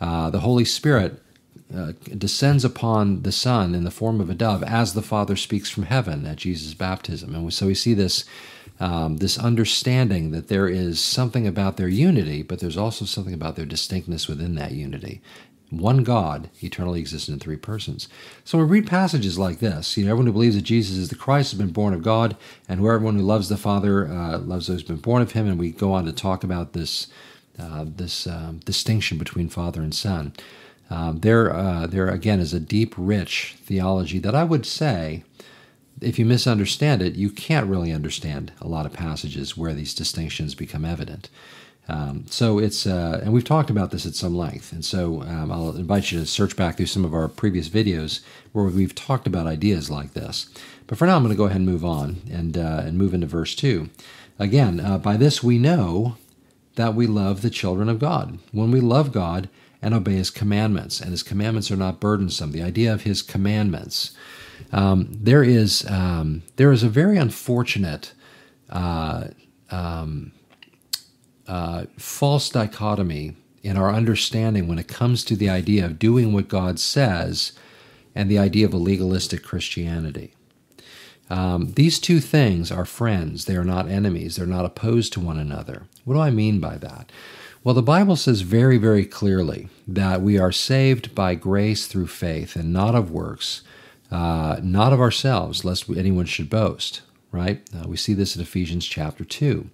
Uh, 0.00 0.30
the 0.30 0.40
Holy 0.40 0.64
Spirit 0.64 1.20
uh, 1.74 1.92
descends 2.16 2.64
upon 2.64 3.22
the 3.22 3.32
Son 3.32 3.74
in 3.74 3.84
the 3.84 3.90
form 3.90 4.20
of 4.20 4.30
a 4.30 4.34
dove 4.34 4.62
as 4.62 4.94
the 4.94 5.02
Father 5.02 5.36
speaks 5.36 5.70
from 5.70 5.84
heaven 5.84 6.26
at 6.26 6.36
Jesus' 6.36 6.74
baptism. 6.74 7.34
And 7.34 7.52
so 7.52 7.66
we 7.66 7.74
see 7.74 7.94
this, 7.94 8.24
um, 8.80 9.18
this 9.18 9.38
understanding 9.38 10.30
that 10.32 10.48
there 10.48 10.68
is 10.68 11.00
something 11.00 11.46
about 11.46 11.76
their 11.76 11.88
unity, 11.88 12.42
but 12.42 12.58
there's 12.58 12.76
also 12.76 13.04
something 13.04 13.34
about 13.34 13.56
their 13.56 13.66
distinctness 13.66 14.28
within 14.28 14.54
that 14.56 14.72
unity 14.72 15.22
one 15.72 16.02
God, 16.02 16.50
eternally 16.60 17.00
existent 17.00 17.36
in 17.36 17.40
three 17.40 17.56
persons. 17.56 18.08
So 18.44 18.58
we 18.58 18.64
read 18.64 18.86
passages 18.86 19.38
like 19.38 19.58
this, 19.60 19.96
you 19.96 20.04
know, 20.04 20.10
everyone 20.10 20.26
who 20.26 20.32
believes 20.32 20.54
that 20.54 20.62
Jesus 20.62 20.98
is 20.98 21.08
the 21.08 21.14
Christ 21.14 21.52
has 21.52 21.58
been 21.58 21.72
born 21.72 21.94
of 21.94 22.02
God, 22.02 22.36
and 22.68 22.82
where 22.82 22.94
everyone 22.94 23.16
who 23.16 23.22
loves 23.22 23.48
the 23.48 23.56
Father 23.56 24.06
uh, 24.06 24.38
loves 24.38 24.66
those 24.66 24.80
who've 24.80 24.88
been 24.88 24.96
born 24.96 25.22
of 25.22 25.32
Him, 25.32 25.48
and 25.48 25.58
we 25.58 25.70
go 25.70 25.92
on 25.92 26.04
to 26.04 26.12
talk 26.12 26.44
about 26.44 26.74
this 26.74 27.06
uh, 27.58 27.84
this 27.86 28.26
um, 28.26 28.60
distinction 28.64 29.18
between 29.18 29.48
Father 29.48 29.82
and 29.82 29.94
Son. 29.94 30.32
Um, 30.92 31.20
there, 31.20 31.50
uh, 31.54 31.86
there 31.86 32.08
again 32.08 32.38
is 32.38 32.52
a 32.52 32.60
deep, 32.60 32.92
rich 32.98 33.56
theology 33.62 34.18
that 34.18 34.34
I 34.34 34.44
would 34.44 34.66
say, 34.66 35.24
if 36.02 36.18
you 36.18 36.26
misunderstand 36.26 37.00
it, 37.00 37.14
you 37.14 37.30
can't 37.30 37.66
really 37.66 37.92
understand 37.92 38.52
a 38.60 38.68
lot 38.68 38.84
of 38.84 38.92
passages 38.92 39.56
where 39.56 39.72
these 39.72 39.94
distinctions 39.94 40.54
become 40.54 40.84
evident. 40.84 41.30
Um, 41.88 42.26
so 42.28 42.58
it's, 42.58 42.86
uh, 42.86 43.22
and 43.24 43.32
we've 43.32 43.42
talked 43.42 43.70
about 43.70 43.90
this 43.90 44.04
at 44.04 44.14
some 44.14 44.36
length. 44.36 44.70
And 44.70 44.84
so 44.84 45.22
um, 45.22 45.50
I'll 45.50 45.74
invite 45.74 46.12
you 46.12 46.20
to 46.20 46.26
search 46.26 46.56
back 46.56 46.76
through 46.76 46.86
some 46.86 47.06
of 47.06 47.14
our 47.14 47.26
previous 47.26 47.70
videos 47.70 48.20
where 48.52 48.66
we've 48.66 48.94
talked 48.94 49.26
about 49.26 49.46
ideas 49.46 49.88
like 49.88 50.12
this. 50.12 50.46
But 50.86 50.98
for 50.98 51.06
now, 51.06 51.16
I'm 51.16 51.22
going 51.22 51.34
to 51.34 51.38
go 51.38 51.44
ahead 51.44 51.56
and 51.56 51.66
move 51.66 51.86
on 51.86 52.20
and, 52.30 52.58
uh, 52.58 52.82
and 52.84 52.98
move 52.98 53.14
into 53.14 53.26
verse 53.26 53.54
2. 53.54 53.88
Again, 54.38 54.78
uh, 54.78 54.98
by 54.98 55.16
this 55.16 55.42
we 55.42 55.56
know 55.56 56.18
that 56.74 56.94
we 56.94 57.06
love 57.06 57.40
the 57.40 57.50
children 57.50 57.88
of 57.88 57.98
God. 57.98 58.38
When 58.52 58.70
we 58.70 58.80
love 58.80 59.10
God 59.10 59.48
and 59.82 59.92
obey 59.92 60.14
His 60.14 60.30
commandments, 60.30 61.00
and 61.00 61.10
His 61.10 61.22
commandments 61.22 61.70
are 61.70 61.76
not 61.76 62.00
burdensome, 62.00 62.52
the 62.52 62.62
idea 62.62 62.92
of 62.92 63.02
His 63.02 63.20
commandments. 63.20 64.12
Um, 64.72 65.08
there 65.10 65.42
is 65.42 65.84
um, 65.90 66.42
there 66.56 66.72
is 66.72 66.82
a 66.82 66.88
very 66.88 67.18
unfortunate 67.18 68.12
uh, 68.70 69.28
um, 69.70 70.32
uh, 71.48 71.86
false 71.98 72.48
dichotomy 72.48 73.36
in 73.62 73.76
our 73.76 73.92
understanding 73.92 74.68
when 74.68 74.78
it 74.78 74.88
comes 74.88 75.24
to 75.24 75.36
the 75.36 75.48
idea 75.48 75.84
of 75.84 75.98
doing 75.98 76.32
what 76.32 76.48
God 76.48 76.78
says 76.78 77.52
and 78.14 78.30
the 78.30 78.38
idea 78.38 78.66
of 78.66 78.74
a 78.74 78.78
legalistic 78.78 79.42
Christianity. 79.42 80.34
Um, 81.30 81.72
these 81.74 81.98
two 81.98 82.20
things 82.20 82.70
are 82.70 82.84
friends. 82.84 83.46
They 83.46 83.56
are 83.56 83.64
not 83.64 83.88
enemies. 83.88 84.36
They're 84.36 84.46
not 84.46 84.66
opposed 84.66 85.12
to 85.14 85.20
one 85.20 85.38
another. 85.38 85.84
What 86.04 86.14
do 86.14 86.20
I 86.20 86.30
mean 86.30 86.60
by 86.60 86.76
that? 86.78 87.10
Well, 87.64 87.76
the 87.76 87.82
Bible 87.82 88.16
says 88.16 88.40
very, 88.40 88.76
very 88.76 89.04
clearly 89.04 89.68
that 89.86 90.20
we 90.20 90.36
are 90.36 90.50
saved 90.50 91.14
by 91.14 91.36
grace 91.36 91.86
through 91.86 92.08
faith 92.08 92.56
and 92.56 92.72
not 92.72 92.96
of 92.96 93.12
works, 93.12 93.62
uh, 94.10 94.58
not 94.62 94.92
of 94.92 95.00
ourselves, 95.00 95.64
lest 95.64 95.88
anyone 95.88 96.26
should 96.26 96.50
boast. 96.50 97.02
Right? 97.30 97.62
Uh, 97.74 97.88
we 97.88 97.96
see 97.96 98.14
this 98.14 98.34
in 98.34 98.42
Ephesians 98.42 98.84
chapter 98.84 99.24
two. 99.24 99.70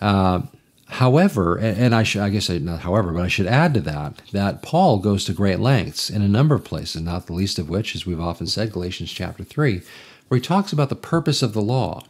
Uh, 0.00 0.42
however, 0.88 1.56
and, 1.56 1.78
and 1.78 1.94
I 1.94 2.02
should, 2.02 2.20
I 2.20 2.30
guess, 2.30 2.50
I, 2.50 2.58
not 2.58 2.80
however, 2.80 3.12
but 3.12 3.22
I 3.22 3.28
should 3.28 3.46
add 3.46 3.74
to 3.74 3.80
that 3.82 4.20
that 4.32 4.60
Paul 4.62 4.98
goes 4.98 5.24
to 5.24 5.32
great 5.32 5.60
lengths 5.60 6.10
in 6.10 6.20
a 6.20 6.28
number 6.28 6.56
of 6.56 6.64
places, 6.64 7.00
not 7.00 7.26
the 7.26 7.32
least 7.32 7.60
of 7.60 7.70
which, 7.70 7.94
as 7.94 8.04
we've 8.04 8.20
often 8.20 8.48
said, 8.48 8.72
Galatians 8.72 9.12
chapter 9.12 9.44
three, 9.44 9.82
where 10.28 10.38
he 10.38 10.44
talks 10.44 10.72
about 10.72 10.88
the 10.88 10.96
purpose 10.96 11.42
of 11.42 11.52
the 11.52 11.62
law 11.62 12.02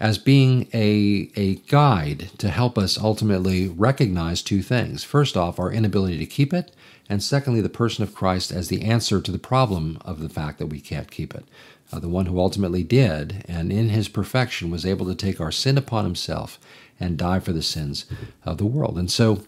as 0.00 0.18
being 0.18 0.68
a, 0.74 1.30
a 1.36 1.54
guide 1.68 2.30
to 2.38 2.48
help 2.48 2.76
us 2.76 2.98
ultimately 2.98 3.68
recognize 3.68 4.42
two 4.42 4.62
things. 4.62 5.04
First 5.04 5.36
off, 5.36 5.58
our 5.58 5.72
inability 5.72 6.18
to 6.18 6.26
keep 6.26 6.52
it, 6.52 6.74
and 7.08 7.22
secondly, 7.22 7.60
the 7.60 7.68
person 7.68 8.02
of 8.02 8.14
Christ 8.14 8.50
as 8.50 8.68
the 8.68 8.82
answer 8.82 9.20
to 9.20 9.30
the 9.30 9.38
problem 9.38 9.98
of 10.04 10.20
the 10.20 10.28
fact 10.28 10.58
that 10.58 10.66
we 10.66 10.80
can't 10.80 11.10
keep 11.10 11.34
it. 11.34 11.44
Uh, 11.92 11.98
the 11.98 12.08
one 12.08 12.26
who 12.26 12.38
ultimately 12.40 12.82
did, 12.82 13.44
and 13.46 13.70
in 13.70 13.90
his 13.90 14.08
perfection 14.08 14.70
was 14.70 14.86
able 14.86 15.06
to 15.06 15.14
take 15.14 15.40
our 15.40 15.52
sin 15.52 15.76
upon 15.76 16.04
himself 16.04 16.58
and 16.98 17.18
die 17.18 17.40
for 17.40 17.52
the 17.52 17.62
sins 17.62 18.06
of 18.44 18.56
the 18.56 18.66
world. 18.66 18.98
And 18.98 19.10
so, 19.10 19.44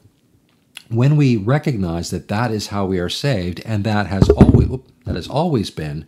when 0.88 1.16
we 1.16 1.36
recognize 1.36 2.10
that 2.10 2.28
that 2.28 2.50
is 2.50 2.68
how 2.68 2.86
we 2.86 2.98
are 2.98 3.08
saved, 3.08 3.60
and 3.64 3.82
that 3.84 4.06
has 4.06 4.28
always 4.28 4.68
that 5.04 5.16
has 5.16 5.28
always 5.28 5.70
been 5.70 6.06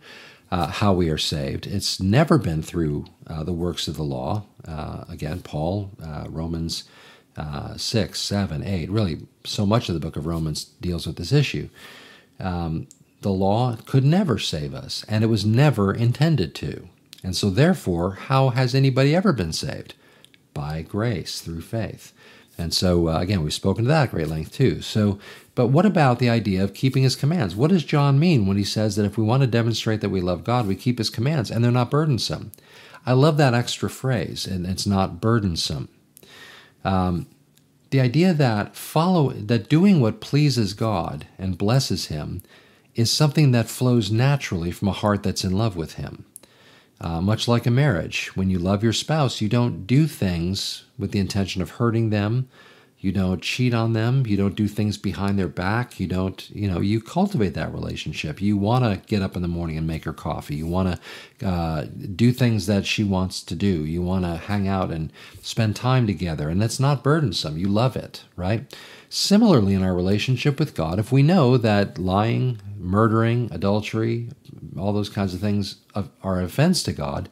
uh, 0.51 0.67
how 0.67 0.93
we 0.93 1.09
are 1.09 1.17
saved, 1.17 1.67
it's 1.67 1.99
never 1.99 2.37
been 2.37 2.61
through 2.61 3.05
uh, 3.27 3.43
the 3.43 3.53
works 3.53 3.87
of 3.87 3.95
the 3.95 4.03
law. 4.03 4.45
Uh, 4.67 5.03
again, 5.07 5.41
Paul, 5.41 5.91
uh, 6.03 6.25
Romans 6.27 6.85
uh, 7.37 7.77
6, 7.77 8.19
7, 8.19 8.63
8, 8.63 8.89
really 8.89 9.27
so 9.45 9.65
much 9.65 9.89
of 9.89 9.93
the 9.93 9.99
book 10.01 10.15
of 10.15 10.25
Romans 10.25 10.65
deals 10.81 11.05
with 11.05 11.17
this 11.17 11.31
issue. 11.31 11.69
Um, 12.39 12.87
the 13.21 13.31
law 13.31 13.75
could 13.85 14.03
never 14.03 14.39
save 14.39 14.73
us, 14.73 15.05
and 15.07 15.23
it 15.23 15.27
was 15.27 15.45
never 15.45 15.93
intended 15.93 16.55
to. 16.55 16.87
And 17.23 17.35
so, 17.35 17.49
therefore, 17.49 18.11
how 18.11 18.49
has 18.49 18.73
anybody 18.73 19.15
ever 19.15 19.33
been 19.33 19.53
saved? 19.53 19.93
By 20.53 20.81
grace, 20.81 21.41
through 21.41 21.61
faith. 21.61 22.13
And 22.57 22.73
so, 22.73 23.09
uh, 23.09 23.19
again, 23.19 23.43
we've 23.43 23.53
spoken 23.53 23.85
to 23.85 23.87
that 23.89 24.03
at 24.03 24.11
great 24.11 24.27
length 24.27 24.53
too. 24.53 24.81
So, 24.81 25.19
but 25.59 25.71
what 25.71 25.85
about 25.85 26.19
the 26.19 26.29
idea 26.29 26.63
of 26.63 26.73
keeping 26.73 27.03
his 27.03 27.17
commands? 27.17 27.53
What 27.53 27.69
does 27.69 27.83
John 27.83 28.17
mean 28.17 28.45
when 28.45 28.55
he 28.55 28.63
says 28.63 28.95
that 28.95 29.03
if 29.03 29.17
we 29.17 29.25
want 29.25 29.41
to 29.41 29.47
demonstrate 29.47 29.99
that 29.99 30.07
we 30.07 30.21
love 30.21 30.45
God, 30.45 30.65
we 30.65 30.73
keep 30.73 30.99
his 30.99 31.09
commands 31.09 31.51
and 31.51 31.61
they're 31.61 31.69
not 31.69 31.91
burdensome? 31.91 32.53
I 33.05 33.11
love 33.11 33.35
that 33.35 33.53
extra 33.53 33.89
phrase, 33.89 34.47
and 34.47 34.65
it's 34.65 34.87
not 34.87 35.19
burdensome. 35.19 35.89
Um, 36.85 37.27
the 37.89 37.99
idea 37.99 38.33
that 38.33 38.77
follow 38.77 39.31
that 39.31 39.67
doing 39.67 39.99
what 39.99 40.21
pleases 40.21 40.73
God 40.73 41.27
and 41.37 41.57
blesses 41.57 42.05
Him 42.05 42.41
is 42.95 43.11
something 43.11 43.51
that 43.51 43.67
flows 43.67 44.09
naturally 44.09 44.71
from 44.71 44.87
a 44.87 44.93
heart 44.93 45.23
that's 45.23 45.43
in 45.43 45.51
love 45.51 45.75
with 45.75 45.95
Him. 45.95 46.23
Uh, 47.01 47.19
much 47.19 47.49
like 47.49 47.65
a 47.65 47.71
marriage, 47.71 48.31
when 48.33 48.49
you 48.49 48.59
love 48.59 48.81
your 48.81 48.93
spouse, 48.93 49.41
you 49.41 49.49
don't 49.49 49.85
do 49.85 50.07
things 50.07 50.85
with 50.97 51.11
the 51.11 51.19
intention 51.19 51.61
of 51.61 51.71
hurting 51.71 52.11
them 52.11 52.47
you 53.01 53.13
don't 53.13 53.41
cheat 53.41 53.73
on 53.73 53.93
them. 53.93 54.27
You 54.27 54.35
don't 54.35 54.55
do 54.55 54.67
things 54.67 54.97
behind 54.97 55.39
their 55.39 55.47
back. 55.47 56.01
You 56.01 56.07
don't, 56.07 56.49
you 56.49 56.69
know, 56.69 56.81
you 56.81 56.99
cultivate 56.99 57.53
that 57.53 57.73
relationship. 57.73 58.41
You 58.41 58.57
want 58.57 58.83
to 58.83 59.07
get 59.07 59.21
up 59.21 59.37
in 59.37 59.41
the 59.41 59.47
morning 59.47 59.77
and 59.77 59.87
make 59.87 60.03
her 60.03 60.11
coffee. 60.11 60.55
You 60.55 60.67
want 60.67 60.99
to 61.39 61.47
uh, 61.47 61.85
do 62.15 62.33
things 62.33 62.65
that 62.65 62.85
she 62.85 63.05
wants 63.05 63.41
to 63.43 63.55
do. 63.55 63.85
You 63.85 64.01
want 64.01 64.25
to 64.25 64.35
hang 64.35 64.67
out 64.67 64.91
and 64.91 65.13
spend 65.41 65.77
time 65.77 66.07
together. 66.07 66.49
And 66.49 66.61
that's 66.61 66.79
not 66.79 67.01
burdensome. 67.01 67.57
You 67.57 67.69
love 67.69 67.95
it, 67.95 68.25
right? 68.35 68.75
Similarly, 69.07 69.73
in 69.73 69.83
our 69.83 69.95
relationship 69.95 70.59
with 70.59 70.75
God, 70.75 70.99
if 70.99 71.09
we 71.09 71.23
know 71.23 71.55
that 71.55 71.97
lying, 71.97 72.59
murdering, 72.77 73.47
adultery, 73.53 74.29
all 74.77 74.91
those 74.91 75.09
kinds 75.09 75.33
of 75.33 75.39
things 75.39 75.77
are 76.21 76.41
offense 76.41 76.83
to 76.83 76.91
God, 76.91 77.29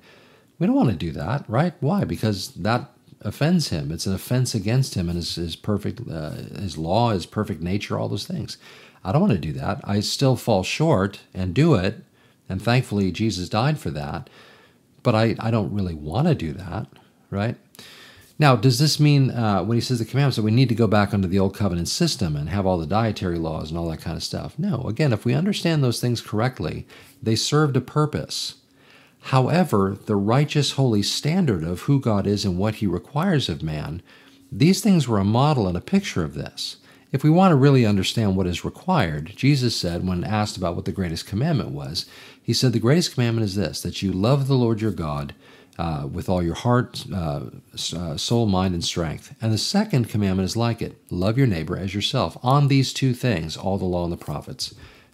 we 0.59 0.65
don't 0.65 0.77
want 0.77 0.91
to 0.91 0.95
do 0.95 1.11
that, 1.11 1.43
right? 1.49 1.73
Why? 1.81 2.05
Because 2.05 2.49
that 2.55 2.89
offends 3.27 3.69
him. 3.69 3.91
It's 3.91 4.05
an 4.05 4.13
offense 4.13 4.55
against 4.55 4.95
him 4.95 5.09
and 5.09 5.17
his, 5.17 5.35
his 5.35 5.55
perfect, 5.55 6.01
uh, 6.09 6.31
his 6.59 6.77
law, 6.77 7.11
his 7.11 7.25
perfect 7.25 7.61
nature, 7.61 7.97
all 7.97 8.07
those 8.07 8.27
things. 8.27 8.57
I 9.03 9.11
don't 9.11 9.21
want 9.21 9.33
to 9.33 9.39
do 9.39 9.53
that. 9.53 9.81
I 9.83 9.99
still 9.99 10.35
fall 10.35 10.63
short 10.63 11.19
and 11.33 11.53
do 11.53 11.75
it, 11.75 12.03
and 12.49 12.61
thankfully 12.61 13.11
Jesus 13.11 13.49
died 13.49 13.79
for 13.79 13.89
that. 13.91 14.29
But 15.03 15.15
I, 15.15 15.35
I 15.39 15.51
don't 15.51 15.73
really 15.73 15.93
want 15.93 16.27
to 16.27 16.35
do 16.35 16.53
that, 16.53 16.87
right? 17.29 17.55
Now, 18.39 18.55
does 18.55 18.77
this 18.77 18.99
mean 18.99 19.31
uh, 19.31 19.63
when 19.63 19.77
he 19.77 19.81
says 19.81 19.99
the 19.99 20.05
commandments 20.05 20.35
that 20.35 20.43
we 20.43 20.51
need 20.51 20.69
to 20.69 20.75
go 20.75 20.87
back 20.87 21.13
under 21.13 21.27
the 21.27 21.39
old 21.39 21.55
covenant 21.55 21.87
system 21.87 22.35
and 22.35 22.49
have 22.49 22.65
all 22.65 22.77
the 22.77 22.85
dietary 22.85 23.39
laws 23.39 23.69
and 23.69 23.79
all 23.79 23.89
that 23.89 24.01
kind 24.01 24.15
of 24.15 24.23
stuff? 24.23 24.59
No. 24.59 24.81
Again, 24.83 25.11
if 25.11 25.25
we 25.25 25.33
understand 25.33 25.83
those 25.83 25.99
things 25.99 26.21
correctly, 26.21 26.85
they 27.21 27.35
served 27.35 27.75
a 27.75 27.81
purpose. 27.81 28.55
However, 29.27 29.97
the 30.05 30.15
righteous, 30.15 30.71
holy 30.71 31.03
standard 31.03 31.61
of 31.61 31.81
who 31.81 31.99
God 31.99 32.25
is 32.25 32.45
and 32.45 32.57
what 32.57 32.75
He 32.75 32.87
requires 32.87 33.49
of 33.49 33.61
man, 33.61 34.01
these 34.49 34.79
things 34.79 35.05
were 35.05 35.19
a 35.19 35.25
model 35.25 35.67
and 35.67 35.75
a 35.75 35.81
picture 35.81 36.23
of 36.23 36.33
this. 36.33 36.77
If 37.11 37.25
we 37.25 37.29
want 37.29 37.51
to 37.51 37.57
really 37.57 37.85
understand 37.85 38.37
what 38.37 38.47
is 38.47 38.63
required, 38.63 39.33
Jesus 39.35 39.75
said, 39.75 40.07
when 40.07 40.23
asked 40.23 40.55
about 40.55 40.77
what 40.77 40.85
the 40.85 40.93
greatest 40.93 41.27
commandment 41.27 41.71
was, 41.71 42.05
He 42.41 42.53
said, 42.53 42.71
The 42.71 42.79
greatest 42.79 43.15
commandment 43.15 43.43
is 43.43 43.55
this, 43.55 43.81
that 43.81 44.01
you 44.01 44.13
love 44.13 44.47
the 44.47 44.55
Lord 44.55 44.79
your 44.79 44.91
God 44.91 45.35
uh, 45.77 46.07
with 46.09 46.29
all 46.29 46.41
your 46.41 46.55
heart, 46.55 47.03
uh, 47.13 47.47
uh, 47.97 48.15
soul, 48.15 48.45
mind, 48.45 48.75
and 48.75 48.83
strength. 48.83 49.35
And 49.41 49.51
the 49.51 49.57
second 49.57 50.07
commandment 50.07 50.45
is 50.45 50.55
like 50.55 50.81
it 50.81 50.95
love 51.11 51.37
your 51.37 51.47
neighbor 51.47 51.77
as 51.77 51.93
yourself. 51.93 52.37
On 52.43 52.69
these 52.69 52.93
two 52.93 53.13
things, 53.13 53.57
all 53.57 53.77
the 53.77 53.83
law 53.83 54.05
and 54.05 54.13
the 54.13 54.15
prophets 54.15 54.73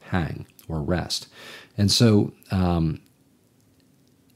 hang 0.09 0.45
or 0.67 0.83
rest. 0.83 1.29
And 1.75 1.91
so, 1.91 2.33
um, 2.51 3.01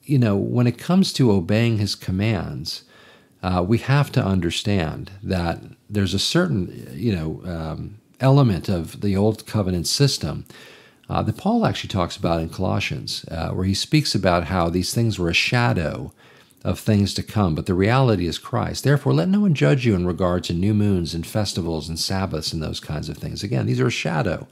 you 0.08 0.18
know, 0.18 0.36
when 0.38 0.68
it 0.68 0.78
comes 0.78 1.12
to 1.14 1.32
obeying 1.32 1.78
his 1.78 1.94
commands, 1.94 2.84
uh, 3.44 3.64
we 3.68 3.78
have 3.78 4.12
to 4.14 4.24
understand 4.24 5.12
that 5.22 5.60
there's 5.90 6.14
a 6.14 6.20
certain, 6.20 6.92
you 6.94 7.16
know, 7.16 7.42
um, 7.46 8.00
element 8.20 8.68
of 8.68 9.02
the 9.02 9.16
old 9.16 9.46
covenant 9.46 9.86
system 9.86 10.46
uh, 11.10 11.22
that 11.22 11.38
Paul 11.38 11.66
actually 11.66 11.90
talks 11.90 12.18
about 12.18 12.42
in 12.42 12.50
Colossians, 12.50 13.26
uh, 13.30 13.50
where 13.50 13.66
he 13.66 13.74
speaks 13.74 14.16
about 14.16 14.46
how 14.46 14.70
these 14.70 14.94
things 14.94 15.20
were 15.20 15.30
a 15.30 15.34
shadow 15.34 16.12
of 16.64 16.80
things 16.80 17.14
to 17.14 17.24
come, 17.24 17.54
but 17.54 17.66
the 17.66 17.74
reality 17.74 18.28
is 18.28 18.38
Christ. 18.38 18.84
Therefore, 18.84 19.14
let 19.14 19.30
no 19.30 19.42
one 19.42 19.54
judge 19.54 19.86
you 19.86 19.94
in 19.96 20.08
regard 20.08 20.44
to 20.46 20.54
new 20.54 20.74
moons 20.74 21.14
and 21.14 21.26
festivals 21.26 21.88
and 21.88 22.00
Sabbaths 22.00 22.52
and 22.52 22.62
those 22.62 22.80
kinds 22.80 23.08
of 23.10 23.18
things. 23.18 23.44
Again, 23.44 23.68
these 23.68 23.80
are 23.80 23.88
a 23.88 23.92
shadow 23.92 24.48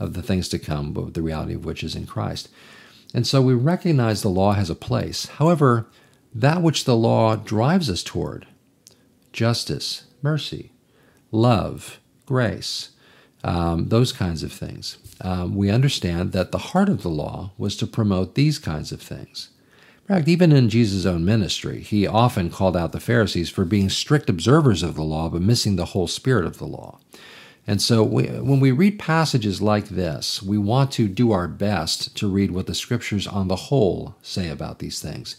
of 0.00 0.14
the 0.14 0.22
things 0.22 0.48
to 0.48 0.58
come, 0.58 0.92
but 0.92 1.14
the 1.14 1.22
reality 1.22 1.54
of 1.54 1.64
which 1.64 1.84
is 1.84 1.94
in 1.94 2.06
Christ. 2.06 2.48
And 3.14 3.26
so 3.26 3.42
we 3.42 3.54
recognize 3.54 4.22
the 4.22 4.28
law 4.28 4.52
has 4.52 4.70
a 4.70 4.74
place. 4.74 5.26
However, 5.26 5.86
that 6.34 6.62
which 6.62 6.84
the 6.84 6.96
law 6.96 7.36
drives 7.36 7.90
us 7.90 8.02
toward 8.02 8.46
justice, 9.32 10.04
mercy, 10.22 10.72
love, 11.30 12.00
grace, 12.26 12.90
um, 13.44 13.88
those 13.88 14.12
kinds 14.12 14.42
of 14.42 14.52
things. 14.52 14.98
Um, 15.20 15.54
we 15.56 15.70
understand 15.70 16.32
that 16.32 16.52
the 16.52 16.58
heart 16.58 16.88
of 16.88 17.02
the 17.02 17.08
law 17.08 17.52
was 17.58 17.76
to 17.76 17.86
promote 17.86 18.34
these 18.34 18.58
kinds 18.58 18.92
of 18.92 19.00
things. 19.00 19.50
In 20.02 20.16
fact, 20.16 20.28
even 20.28 20.52
in 20.52 20.68
Jesus' 20.68 21.06
own 21.06 21.24
ministry, 21.24 21.80
he 21.80 22.06
often 22.06 22.50
called 22.50 22.76
out 22.76 22.92
the 22.92 23.00
Pharisees 23.00 23.50
for 23.50 23.64
being 23.64 23.88
strict 23.88 24.28
observers 24.28 24.82
of 24.82 24.94
the 24.94 25.02
law, 25.02 25.28
but 25.28 25.42
missing 25.42 25.76
the 25.76 25.86
whole 25.86 26.08
spirit 26.08 26.44
of 26.44 26.58
the 26.58 26.66
law. 26.66 26.98
And 27.66 27.80
so 27.80 28.02
we, 28.02 28.26
when 28.26 28.58
we 28.58 28.72
read 28.72 28.98
passages 28.98 29.62
like 29.62 29.88
this, 29.88 30.42
we 30.42 30.58
want 30.58 30.90
to 30.92 31.06
do 31.06 31.30
our 31.30 31.46
best 31.46 32.16
to 32.16 32.28
read 32.28 32.50
what 32.50 32.66
the 32.66 32.74
scriptures 32.74 33.26
on 33.26 33.48
the 33.48 33.56
whole 33.56 34.16
say 34.22 34.48
about 34.48 34.80
these 34.80 35.00
things. 35.00 35.36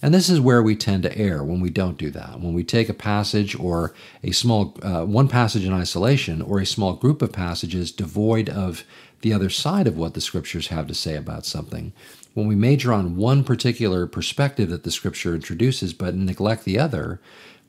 And 0.00 0.12
this 0.12 0.28
is 0.28 0.38
where 0.38 0.62
we 0.62 0.76
tend 0.76 1.02
to 1.04 1.16
err 1.16 1.42
when 1.42 1.60
we 1.60 1.70
don't 1.70 1.96
do 1.96 2.10
that. 2.10 2.38
When 2.38 2.52
we 2.52 2.62
take 2.62 2.88
a 2.88 2.94
passage 2.94 3.58
or 3.58 3.94
a 4.22 4.32
small, 4.32 4.76
uh, 4.82 5.04
one 5.04 5.28
passage 5.28 5.64
in 5.64 5.72
isolation 5.72 6.42
or 6.42 6.60
a 6.60 6.66
small 6.66 6.92
group 6.92 7.22
of 7.22 7.32
passages 7.32 7.90
devoid 7.90 8.48
of 8.50 8.84
the 9.22 9.32
other 9.32 9.48
side 9.48 9.86
of 9.86 9.96
what 9.96 10.12
the 10.12 10.20
scriptures 10.20 10.66
have 10.66 10.86
to 10.86 10.94
say 10.94 11.16
about 11.16 11.46
something, 11.46 11.92
when 12.34 12.46
we 12.46 12.54
major 12.54 12.92
on 12.92 13.16
one 13.16 13.42
particular 13.42 14.06
perspective 14.06 14.68
that 14.68 14.82
the 14.82 14.90
scripture 14.90 15.34
introduces 15.34 15.94
but 15.94 16.14
neglect 16.14 16.64
the 16.64 16.78
other, 16.78 17.20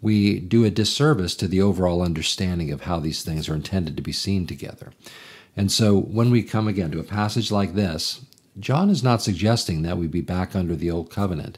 we 0.06 0.40
do 0.40 0.64
a 0.64 0.70
disservice 0.70 1.34
to 1.34 1.48
the 1.48 1.60
overall 1.60 2.04
understanding 2.04 2.72
of 2.72 2.82
how 2.82 3.00
these 3.00 3.24
things 3.24 3.50
are 3.50 3.56
intended 3.56 3.98
to 3.98 4.04
be 4.04 4.12
seen 4.12 4.46
together. 4.46 4.94
And 5.58 5.72
so 5.72 5.98
when 6.00 6.30
we 6.30 6.44
come 6.44 6.68
again 6.68 6.92
to 6.92 7.00
a 7.00 7.04
passage 7.04 7.52
like 7.52 7.74
this, 7.74 8.24
John 8.60 8.92
is 8.92 9.02
not 9.02 9.24
suggesting 9.24 9.82
that 9.82 9.98
we 9.98 10.06
be 10.06 10.22
back 10.22 10.56
under 10.56 10.76
the 10.76 10.92
old 10.92 11.10
covenant. 11.10 11.58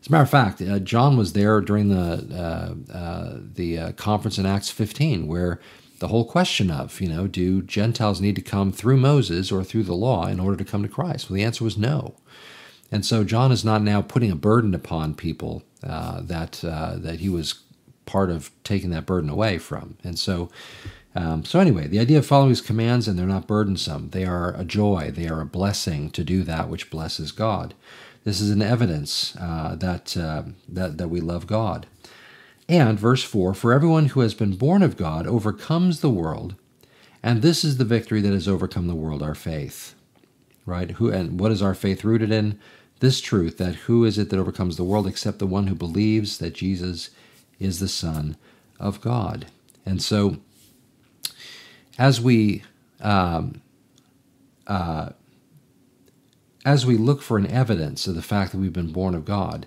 As 0.00 0.08
a 0.08 0.10
matter 0.10 0.22
of 0.22 0.30
fact, 0.30 0.62
uh, 0.62 0.78
John 0.78 1.18
was 1.18 1.34
there 1.34 1.60
during 1.60 1.90
the 1.90 2.34
uh, 2.34 2.92
uh, 2.96 3.36
the 3.54 3.78
uh, 3.78 3.92
conference 3.92 4.38
in 4.38 4.46
Acts 4.46 4.70
15, 4.70 5.26
where 5.26 5.60
the 5.98 6.08
whole 6.08 6.24
question 6.24 6.70
of, 6.70 6.98
you 6.98 7.08
know, 7.08 7.26
do 7.26 7.60
Gentiles 7.60 8.22
need 8.22 8.36
to 8.36 8.42
come 8.42 8.72
through 8.72 8.96
Moses 8.96 9.52
or 9.52 9.62
through 9.62 9.84
the 9.84 9.94
law 9.94 10.26
in 10.26 10.40
order 10.40 10.56
to 10.56 10.64
come 10.64 10.82
to 10.82 10.88
Christ? 10.88 11.28
Well, 11.28 11.36
the 11.36 11.44
answer 11.44 11.62
was 11.62 11.76
no. 11.76 12.16
And 12.90 13.04
so 13.04 13.22
John 13.22 13.52
is 13.52 13.64
not 13.64 13.82
now 13.82 14.00
putting 14.00 14.30
a 14.30 14.36
burden 14.36 14.74
upon 14.74 15.14
people 15.14 15.62
uh, 15.82 16.20
that 16.22 16.64
uh, 16.64 16.96
that 16.96 17.20
he 17.20 17.28
was 17.28 17.61
part 18.06 18.30
of 18.30 18.50
taking 18.64 18.90
that 18.90 19.06
burden 19.06 19.30
away 19.30 19.58
from. 19.58 19.96
And 20.04 20.18
so 20.18 20.50
Um, 21.14 21.44
so, 21.44 21.60
anyway, 21.60 21.86
the 21.88 21.98
idea 21.98 22.18
of 22.18 22.26
following 22.26 22.50
his 22.50 22.60
commands 22.60 23.06
and 23.06 23.18
they're 23.18 23.26
not 23.26 23.46
burdensome. 23.46 24.10
They 24.10 24.24
are 24.24 24.54
a 24.56 24.64
joy, 24.64 25.10
they 25.14 25.28
are 25.28 25.40
a 25.40 25.46
blessing 25.46 26.10
to 26.10 26.24
do 26.24 26.42
that 26.44 26.68
which 26.68 26.90
blesses 26.90 27.32
God. 27.32 27.74
This 28.24 28.40
is 28.40 28.50
an 28.50 28.62
evidence 28.62 29.36
uh, 29.36 29.74
that, 29.76 30.16
uh, 30.16 30.44
that, 30.68 30.96
that 30.98 31.08
we 31.08 31.20
love 31.20 31.46
God. 31.46 31.86
And, 32.68 32.98
verse 32.98 33.22
4 33.24 33.52
For 33.54 33.72
everyone 33.72 34.06
who 34.06 34.20
has 34.20 34.34
been 34.34 34.56
born 34.56 34.82
of 34.82 34.96
God 34.96 35.26
overcomes 35.26 36.00
the 36.00 36.10
world, 36.10 36.54
and 37.22 37.42
this 37.42 37.64
is 37.64 37.76
the 37.76 37.84
victory 37.84 38.20
that 38.22 38.32
has 38.32 38.48
overcome 38.48 38.88
the 38.88 38.94
world, 38.94 39.22
our 39.22 39.34
faith. 39.34 39.94
Right? 40.64 40.92
Who 40.92 41.10
and 41.10 41.40
what 41.40 41.50
is 41.52 41.60
our 41.60 41.74
faith 41.74 42.04
rooted 42.04 42.30
in? 42.30 42.58
This 43.00 43.20
truth 43.20 43.58
that 43.58 43.74
who 43.74 44.04
is 44.04 44.16
it 44.16 44.30
that 44.30 44.38
overcomes 44.38 44.76
the 44.76 44.84
world 44.84 45.08
except 45.08 45.40
the 45.40 45.46
one 45.46 45.66
who 45.66 45.74
believes 45.74 46.38
that 46.38 46.54
Jesus 46.54 47.10
is 47.62 47.80
the 47.80 47.88
Son 47.88 48.36
of 48.80 49.00
God. 49.00 49.46
And 49.86 50.02
so, 50.02 50.38
as 51.98 52.20
we 52.20 52.62
um, 53.00 53.62
uh, 54.66 55.10
as 56.64 56.86
we 56.86 56.96
look 56.96 57.22
for 57.22 57.38
an 57.38 57.46
evidence 57.46 58.06
of 58.06 58.14
the 58.14 58.22
fact 58.22 58.52
that 58.52 58.58
we've 58.58 58.72
been 58.72 58.92
born 58.92 59.14
of 59.14 59.24
God, 59.24 59.66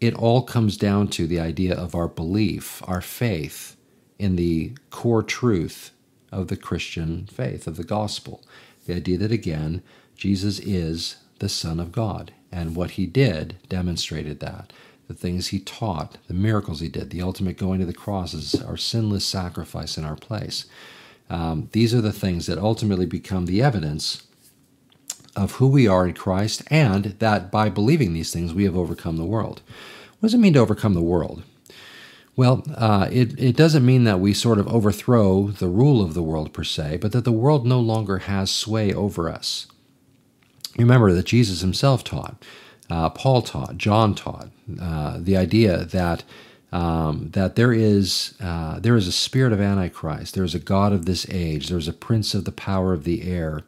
it 0.00 0.14
all 0.14 0.42
comes 0.42 0.76
down 0.76 1.08
to 1.08 1.26
the 1.26 1.38
idea 1.38 1.74
of 1.74 1.94
our 1.94 2.08
belief, 2.08 2.82
our 2.88 3.00
faith 3.00 3.76
in 4.18 4.36
the 4.36 4.72
core 4.90 5.22
truth 5.22 5.90
of 6.32 6.48
the 6.48 6.56
Christian 6.56 7.26
faith, 7.26 7.66
of 7.66 7.76
the 7.76 7.84
gospel. 7.84 8.42
The 8.86 8.94
idea 8.94 9.18
that, 9.18 9.32
again, 9.32 9.82
Jesus 10.16 10.58
is 10.60 11.16
the 11.38 11.48
Son 11.48 11.78
of 11.78 11.92
God, 11.92 12.32
and 12.50 12.74
what 12.74 12.92
he 12.92 13.06
did 13.06 13.56
demonstrated 13.68 14.40
that 14.40 14.72
the 15.12 15.18
things 15.18 15.48
he 15.48 15.60
taught, 15.60 16.16
the 16.26 16.34
miracles 16.34 16.80
he 16.80 16.88
did, 16.88 17.10
the 17.10 17.22
ultimate 17.22 17.58
going 17.58 17.80
to 17.80 17.86
the 17.86 17.92
cross 17.92 18.32
as 18.32 18.54
our 18.62 18.78
sinless 18.78 19.26
sacrifice 19.26 19.98
in 19.98 20.04
our 20.04 20.16
place. 20.16 20.64
Um, 21.28 21.68
these 21.72 21.94
are 21.94 22.00
the 22.00 22.12
things 22.12 22.46
that 22.46 22.58
ultimately 22.58 23.06
become 23.06 23.44
the 23.44 23.62
evidence 23.62 24.26
of 25.36 25.52
who 25.52 25.68
we 25.68 25.86
are 25.86 26.06
in 26.06 26.14
Christ, 26.14 26.62
and 26.68 27.04
that 27.18 27.50
by 27.50 27.68
believing 27.68 28.12
these 28.12 28.32
things, 28.32 28.54
we 28.54 28.64
have 28.64 28.76
overcome 28.76 29.16
the 29.16 29.24
world. 29.24 29.62
What 30.20 30.28
does 30.28 30.34
it 30.34 30.38
mean 30.38 30.54
to 30.54 30.60
overcome 30.60 30.94
the 30.94 31.02
world? 31.02 31.42
Well, 32.34 32.64
uh, 32.74 33.08
it, 33.10 33.38
it 33.38 33.56
doesn't 33.56 33.84
mean 33.84 34.04
that 34.04 34.20
we 34.20 34.32
sort 34.32 34.58
of 34.58 34.68
overthrow 34.68 35.48
the 35.48 35.68
rule 35.68 36.02
of 36.02 36.14
the 36.14 36.22
world 36.22 36.54
per 36.54 36.64
se, 36.64 36.98
but 37.02 37.12
that 37.12 37.24
the 37.24 37.32
world 37.32 37.66
no 37.66 37.80
longer 37.80 38.18
has 38.18 38.50
sway 38.50 38.92
over 38.92 39.28
us. 39.28 39.66
Remember 40.78 41.12
that 41.12 41.26
Jesus 41.26 41.60
himself 41.60 42.02
taught 42.02 42.42
uh, 42.92 43.08
Paul 43.08 43.40
taught, 43.40 43.78
John 43.78 44.14
taught, 44.14 44.50
uh, 44.78 45.16
the 45.18 45.34
idea 45.34 45.86
that 45.86 46.24
um, 46.72 47.30
that 47.32 47.56
there 47.56 47.72
is 47.72 48.34
uh, 48.38 48.80
there 48.80 48.96
is 48.96 49.08
a 49.08 49.12
spirit 49.12 49.54
of 49.54 49.62
Antichrist, 49.62 50.34
there 50.34 50.44
is 50.44 50.54
a 50.54 50.58
god 50.58 50.92
of 50.92 51.06
this 51.06 51.26
age, 51.30 51.68
there 51.68 51.78
is 51.78 51.88
a 51.88 51.94
prince 51.94 52.34
of 52.34 52.44
the 52.44 52.52
power 52.52 52.92
of 52.92 53.04
the 53.04 53.22
air. 53.22 53.62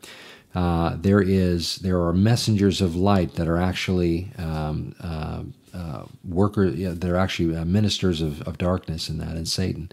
Uh, 0.54 0.96
there 0.96 1.22
is 1.22 1.76
there 1.76 2.02
are 2.02 2.12
messengers 2.12 2.82
of 2.82 2.94
light 2.94 3.34
that 3.36 3.48
are 3.48 3.56
actually 3.56 4.30
um, 4.36 4.94
uh, 5.00 6.04
workers 6.22 6.76
yeah, 6.76 6.90
that 6.90 7.10
are 7.10 7.16
actually 7.16 7.64
ministers 7.64 8.20
of, 8.20 8.42
of 8.42 8.58
darkness 8.58 9.08
in 9.08 9.16
that 9.18 9.36
and 9.36 9.48
Satan. 9.48 9.90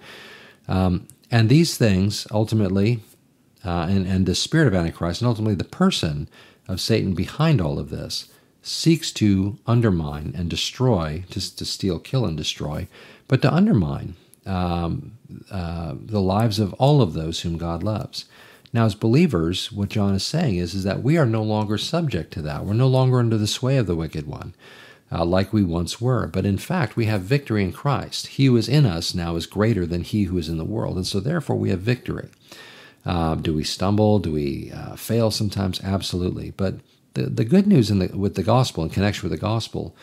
Um, 0.68 1.08
and 1.32 1.48
these 1.48 1.78
things 1.78 2.28
ultimately, 2.32 3.00
and, 3.64 4.06
and 4.06 4.26
the 4.26 4.36
spirit 4.36 4.68
of 4.68 4.76
Antichrist, 4.76 5.22
and 5.22 5.30
ultimately 5.30 5.56
the 5.56 5.64
person 5.64 6.28
of 6.68 6.82
Satan 6.82 7.14
behind 7.14 7.62
all 7.62 7.80
of 7.80 7.90
this, 7.90 8.28
seeks 8.62 9.12
to 9.12 9.58
undermine 9.66 10.34
and 10.38 10.50
destroy, 10.50 11.24
to, 11.32 11.56
to 11.56 11.66
steal, 11.66 12.00
kill, 12.00 12.26
and 12.26 12.38
destroy, 12.38 12.88
but 13.28 13.42
to 13.42 13.54
undermine 13.54 14.16
um, 14.46 15.14
uh, 15.50 15.96
the 15.98 16.22
lives 16.22 16.60
of 16.60 16.74
all 16.74 17.02
of 17.02 17.14
those 17.14 17.42
whom 17.42 17.58
God 17.58 17.84
loves. 17.84 18.26
Now, 18.74 18.86
as 18.86 18.96
believers, 18.96 19.72
what 19.72 19.90
John 19.90 20.16
is 20.16 20.24
saying 20.24 20.56
is, 20.56 20.74
is 20.74 20.84
that 20.84 21.04
we 21.04 21.18
are 21.18 21.26
no 21.26 21.44
longer 21.44 21.78
subject 21.78 22.32
to 22.34 22.42
that. 22.44 22.66
We're 22.66 22.74
no 22.74 22.88
longer 22.88 23.20
under 23.20 23.38
the 23.38 23.48
sway 23.48 23.78
of 23.78 23.88
the 23.88 23.96
wicked 23.96 24.28
one, 24.28 24.54
uh, 25.12 25.26
like 25.26 25.52
we 25.52 25.64
once 25.64 26.00
were. 26.00 26.28
But 26.28 26.46
in 26.46 26.58
fact, 26.58 26.96
we 26.96 27.06
have 27.06 27.22
victory 27.22 27.64
in 27.64 27.74
Christ. 27.74 28.28
He 28.28 28.46
who 28.46 28.56
is 28.56 28.70
in 28.70 28.86
us 28.86 29.14
now 29.14 29.36
is 29.36 29.46
greater 29.46 29.86
than 29.86 30.04
he 30.04 30.24
who 30.24 30.38
is 30.38 30.48
in 30.48 30.58
the 30.58 30.64
world. 30.64 30.96
And 30.96 31.06
so, 31.06 31.20
therefore, 31.20 31.58
we 31.58 31.70
have 31.70 31.82
victory. 31.82 32.30
Uh, 33.06 33.36
do 33.36 33.54
we 33.54 33.64
stumble? 33.64 34.20
Do 34.20 34.32
we 34.32 34.72
uh, 34.72 34.96
fail 34.96 35.32
sometimes? 35.32 35.82
Absolutely. 35.82 36.52
But 36.52 36.76
the, 37.14 37.24
the 37.24 37.46
good 37.46 37.68
news 37.68 37.90
in 37.90 38.00
the, 38.00 38.08
with 38.08 38.36
the 38.36 38.44
gospel, 38.44 38.84
in 38.84 38.90
connection 38.90 39.30
with 39.30 39.38
the 39.38 39.46
gospel, 39.46 39.96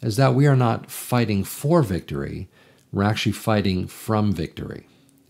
is 0.00 0.16
that 0.16 0.34
we 0.34 0.46
are 0.46 0.56
not 0.56 0.90
fighting 0.90 1.44
for 1.44 1.82
victory, 1.82 2.48
we're 2.92 3.02
actually 3.02 3.32
fighting 3.32 3.86
from 3.86 4.32
victory. 4.32 4.86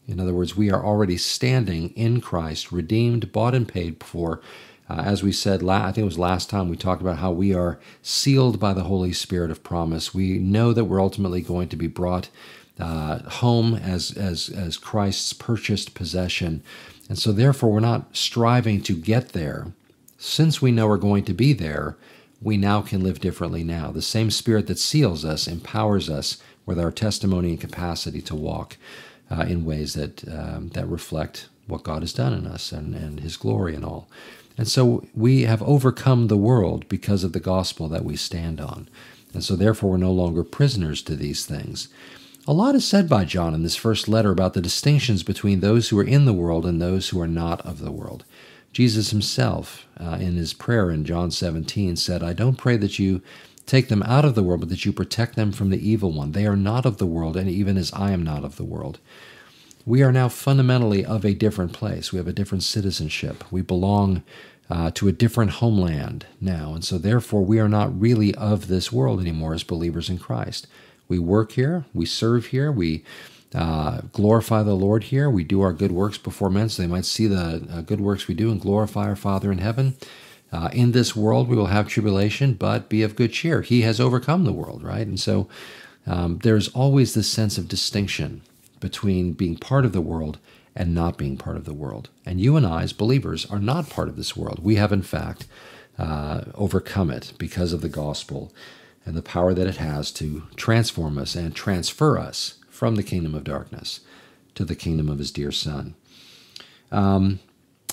In 0.06 0.20
other 0.20 0.32
words, 0.32 0.56
we 0.56 0.70
are 0.70 0.84
already 0.84 1.18
standing 1.18 1.90
in 1.90 2.20
Christ, 2.20 2.72
redeemed, 2.72 3.30
bought, 3.30 3.54
and 3.54 3.68
paid 3.68 4.02
for. 4.02 4.40
Uh, 4.88 5.02
as 5.04 5.22
we 5.22 5.32
said, 5.32 5.62
I 5.68 5.92
think 5.92 5.98
it 5.98 6.04
was 6.04 6.18
last 6.18 6.48
time 6.48 6.68
we 6.68 6.76
talked 6.76 7.02
about 7.02 7.18
how 7.18 7.30
we 7.30 7.52
are 7.52 7.78
sealed 8.00 8.58
by 8.58 8.72
the 8.72 8.84
Holy 8.84 9.12
Spirit 9.12 9.50
of 9.50 9.62
promise. 9.62 10.14
We 10.14 10.38
know 10.38 10.72
that 10.72 10.86
we're 10.86 11.02
ultimately 11.02 11.42
going 11.42 11.68
to 11.68 11.76
be 11.76 11.88
brought 11.88 12.30
uh, 12.80 13.18
home 13.28 13.74
as, 13.74 14.12
as, 14.16 14.48
as 14.48 14.78
Christ's 14.78 15.34
purchased 15.34 15.92
possession. 15.92 16.62
And 17.10 17.18
so, 17.18 17.32
therefore, 17.32 17.70
we're 17.70 17.80
not 17.80 18.16
striving 18.16 18.80
to 18.84 18.96
get 18.96 19.30
there 19.30 19.72
since 20.18 20.60
we 20.60 20.72
know 20.72 20.88
we're 20.88 20.98
going 20.98 21.24
to 21.24 21.32
be 21.32 21.52
there, 21.52 21.96
we 22.42 22.56
now 22.56 22.82
can 22.82 23.02
live 23.02 23.20
differently 23.20 23.64
now. 23.64 23.90
The 23.90 24.02
same 24.02 24.30
Spirit 24.30 24.66
that 24.66 24.78
seals 24.78 25.24
us 25.24 25.46
empowers 25.46 26.10
us 26.10 26.38
with 26.66 26.78
our 26.78 26.90
testimony 26.90 27.50
and 27.50 27.60
capacity 27.60 28.20
to 28.22 28.34
walk 28.34 28.76
uh, 29.30 29.42
in 29.48 29.64
ways 29.64 29.94
that 29.94 30.28
um, 30.28 30.70
that 30.70 30.86
reflect 30.86 31.48
what 31.66 31.82
God 31.82 32.02
has 32.02 32.12
done 32.12 32.32
in 32.32 32.46
us 32.46 32.72
and, 32.72 32.94
and 32.94 33.20
His 33.20 33.36
glory 33.36 33.74
and 33.74 33.84
all. 33.84 34.08
And 34.56 34.66
so 34.66 35.06
we 35.14 35.42
have 35.42 35.62
overcome 35.62 36.26
the 36.26 36.36
world 36.36 36.88
because 36.88 37.22
of 37.22 37.32
the 37.32 37.40
gospel 37.40 37.88
that 37.88 38.04
we 38.04 38.16
stand 38.16 38.60
on. 38.60 38.88
And 39.32 39.44
so 39.44 39.54
therefore 39.54 39.90
we're 39.90 39.98
no 39.98 40.12
longer 40.12 40.42
prisoners 40.42 41.00
to 41.02 41.14
these 41.14 41.46
things. 41.46 41.88
A 42.46 42.52
lot 42.52 42.74
is 42.74 42.86
said 42.86 43.08
by 43.08 43.24
John 43.24 43.54
in 43.54 43.62
this 43.62 43.76
first 43.76 44.08
letter 44.08 44.32
about 44.32 44.54
the 44.54 44.62
distinctions 44.62 45.22
between 45.22 45.60
those 45.60 45.90
who 45.90 45.98
are 45.98 46.04
in 46.04 46.24
the 46.24 46.32
world 46.32 46.64
and 46.64 46.80
those 46.80 47.10
who 47.10 47.20
are 47.20 47.28
not 47.28 47.60
of 47.60 47.80
the 47.80 47.92
world. 47.92 48.24
Jesus 48.78 49.10
himself, 49.10 49.88
uh, 49.98 50.18
in 50.20 50.36
his 50.36 50.54
prayer 50.54 50.88
in 50.88 51.04
John 51.04 51.32
17, 51.32 51.96
said, 51.96 52.22
I 52.22 52.32
don't 52.32 52.54
pray 52.54 52.76
that 52.76 52.96
you 52.96 53.22
take 53.66 53.88
them 53.88 54.04
out 54.04 54.24
of 54.24 54.36
the 54.36 54.42
world, 54.44 54.60
but 54.60 54.68
that 54.68 54.84
you 54.84 54.92
protect 54.92 55.34
them 55.34 55.50
from 55.50 55.70
the 55.70 55.90
evil 55.90 56.12
one. 56.12 56.30
They 56.30 56.46
are 56.46 56.54
not 56.54 56.86
of 56.86 56.98
the 56.98 57.04
world, 57.04 57.36
and 57.36 57.50
even 57.50 57.76
as 57.76 57.92
I 57.92 58.12
am 58.12 58.22
not 58.22 58.44
of 58.44 58.54
the 58.54 58.62
world. 58.62 59.00
We 59.84 60.04
are 60.04 60.12
now 60.12 60.28
fundamentally 60.28 61.04
of 61.04 61.24
a 61.24 61.34
different 61.34 61.72
place. 61.72 62.12
We 62.12 62.18
have 62.18 62.28
a 62.28 62.32
different 62.32 62.62
citizenship. 62.62 63.42
We 63.50 63.62
belong 63.62 64.22
uh, 64.70 64.92
to 64.94 65.08
a 65.08 65.12
different 65.12 65.54
homeland 65.54 66.26
now. 66.40 66.72
And 66.72 66.84
so, 66.84 66.98
therefore, 66.98 67.44
we 67.44 67.58
are 67.58 67.68
not 67.68 68.00
really 68.00 68.32
of 68.36 68.68
this 68.68 68.92
world 68.92 69.18
anymore 69.18 69.54
as 69.54 69.64
believers 69.64 70.08
in 70.08 70.18
Christ. 70.18 70.68
We 71.08 71.18
work 71.18 71.50
here, 71.50 71.86
we 71.92 72.06
serve 72.06 72.46
here, 72.46 72.70
we 72.70 73.02
uh, 73.54 74.02
glorify 74.12 74.62
the 74.62 74.74
Lord 74.74 75.04
here. 75.04 75.30
We 75.30 75.44
do 75.44 75.62
our 75.62 75.72
good 75.72 75.92
works 75.92 76.18
before 76.18 76.50
men 76.50 76.68
so 76.68 76.82
they 76.82 76.88
might 76.88 77.06
see 77.06 77.26
the 77.26 77.66
uh, 77.70 77.80
good 77.80 78.00
works 78.00 78.28
we 78.28 78.34
do 78.34 78.50
and 78.50 78.60
glorify 78.60 79.06
our 79.06 79.16
Father 79.16 79.50
in 79.50 79.58
heaven. 79.58 79.96
Uh, 80.52 80.70
in 80.72 80.92
this 80.92 81.14
world 81.14 81.48
we 81.48 81.56
will 81.56 81.66
have 81.66 81.88
tribulation, 81.88 82.54
but 82.54 82.88
be 82.88 83.02
of 83.02 83.16
good 83.16 83.32
cheer. 83.32 83.62
He 83.62 83.82
has 83.82 84.00
overcome 84.00 84.44
the 84.44 84.52
world, 84.52 84.82
right? 84.82 85.06
And 85.06 85.20
so 85.20 85.48
um, 86.06 86.38
there's 86.42 86.68
always 86.68 87.14
this 87.14 87.28
sense 87.28 87.58
of 87.58 87.68
distinction 87.68 88.42
between 88.80 89.32
being 89.32 89.56
part 89.56 89.84
of 89.84 89.92
the 89.92 90.00
world 90.00 90.38
and 90.74 90.94
not 90.94 91.18
being 91.18 91.36
part 91.36 91.56
of 91.56 91.64
the 91.64 91.74
world. 91.74 92.08
And 92.24 92.40
you 92.40 92.56
and 92.56 92.64
I, 92.64 92.82
as 92.82 92.92
believers, 92.92 93.44
are 93.46 93.58
not 93.58 93.90
part 93.90 94.08
of 94.08 94.16
this 94.16 94.36
world. 94.36 94.60
We 94.62 94.76
have, 94.76 94.92
in 94.92 95.02
fact, 95.02 95.46
uh, 95.98 96.44
overcome 96.54 97.10
it 97.10 97.32
because 97.36 97.72
of 97.72 97.80
the 97.80 97.88
gospel 97.88 98.52
and 99.04 99.16
the 99.16 99.22
power 99.22 99.52
that 99.54 99.66
it 99.66 99.76
has 99.76 100.12
to 100.12 100.44
transform 100.54 101.18
us 101.18 101.34
and 101.34 101.54
transfer 101.54 102.18
us 102.18 102.54
from 102.78 102.94
the 102.94 103.02
kingdom 103.02 103.34
of 103.34 103.42
darkness 103.42 104.00
to 104.54 104.64
the 104.64 104.76
kingdom 104.76 105.08
of 105.08 105.18
his 105.18 105.32
dear 105.32 105.50
son. 105.50 105.96
Um, 106.92 107.40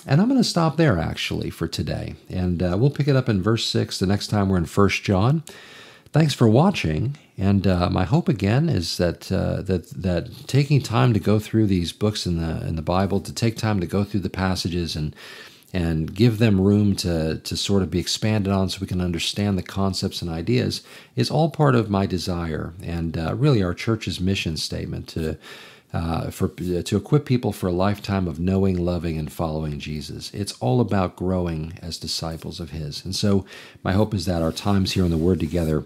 and 0.06 0.22
I'm 0.22 0.30
going 0.30 0.40
to 0.40 0.48
stop 0.48 0.78
there 0.78 1.00
actually 1.00 1.50
for 1.50 1.68
today. 1.68 2.14
And 2.30 2.62
uh, 2.62 2.78
we'll 2.78 2.92
pick 2.92 3.08
it 3.08 3.16
up 3.16 3.28
in 3.28 3.42
verse 3.42 3.66
6 3.66 3.98
the 3.98 4.06
next 4.06 4.28
time 4.28 4.48
we're 4.48 4.58
in 4.58 4.66
First 4.66 5.02
John. 5.02 5.42
Thanks 6.14 6.36
for 6.36 6.48
watching. 6.48 7.18
And 7.36 7.66
uh, 7.66 7.90
my 7.90 8.04
hope 8.04 8.30
again 8.30 8.70
is 8.70 8.98
that, 8.98 9.32
uh, 9.32 9.64
that, 9.64 9.90
that 9.90 10.48
taking 10.48 10.84
time 10.84 11.14
to 11.14 11.20
go 11.20 11.40
through 11.40 11.66
these 11.66 11.92
books 11.92 12.28
in 12.28 12.38
the, 12.38 12.66
in 12.68 12.76
the 12.76 12.84
Bible, 12.84 13.20
to 13.22 13.34
take 13.34 13.58
time 13.58 13.80
to 13.80 13.88
go 13.88 14.04
through 14.04 14.20
the 14.20 14.30
passages 14.30 14.96
and, 14.96 15.16
and 15.76 16.16
give 16.16 16.38
them 16.38 16.62
room 16.62 16.96
to, 16.96 17.38
to 17.40 17.58
sort 17.58 17.84
of 17.84 17.92
be 17.92 18.00
expanded 18.00 18.52
on 18.52 18.70
so 18.70 18.80
we 18.80 18.88
can 18.88 19.02
understand 19.02 19.58
the 19.58 19.62
concepts 19.62 20.22
and 20.22 20.32
ideas 20.32 20.82
is 21.18 21.30
all 21.30 21.50
part 21.50 21.76
of 21.76 21.90
my 21.90 22.06
desire 22.06 22.74
and 22.82 23.18
uh, 23.18 23.36
really 23.36 23.62
our 23.62 23.74
church's 23.74 24.22
mission 24.22 24.56
statement 24.56 25.10
to 25.10 25.38
uh, 25.94 26.30
for 26.30 26.50
to 26.50 26.98
equip 26.98 27.26
people 27.26 27.54
for 27.54 27.68
a 27.68 27.72
lifetime 27.72 28.28
of 28.28 28.38
knowing, 28.38 28.78
loving, 28.78 29.18
and 29.18 29.32
following 29.32 29.80
Jesus. 29.80 30.34
It's 30.34 30.52
all 30.60 30.82
about 30.82 31.16
growing 31.16 31.80
as 31.82 31.98
disciples 31.98 32.60
of 32.60 32.72
His. 32.72 33.06
And 33.06 33.16
so, 33.16 33.46
my 33.82 33.94
hope 33.94 34.14
is 34.14 34.26
that 34.26 34.42
our 34.42 34.52
times 34.52 34.92
here 34.92 35.06
in 35.06 35.12
the 35.12 35.18
Word 35.18 35.40
together, 35.40 35.86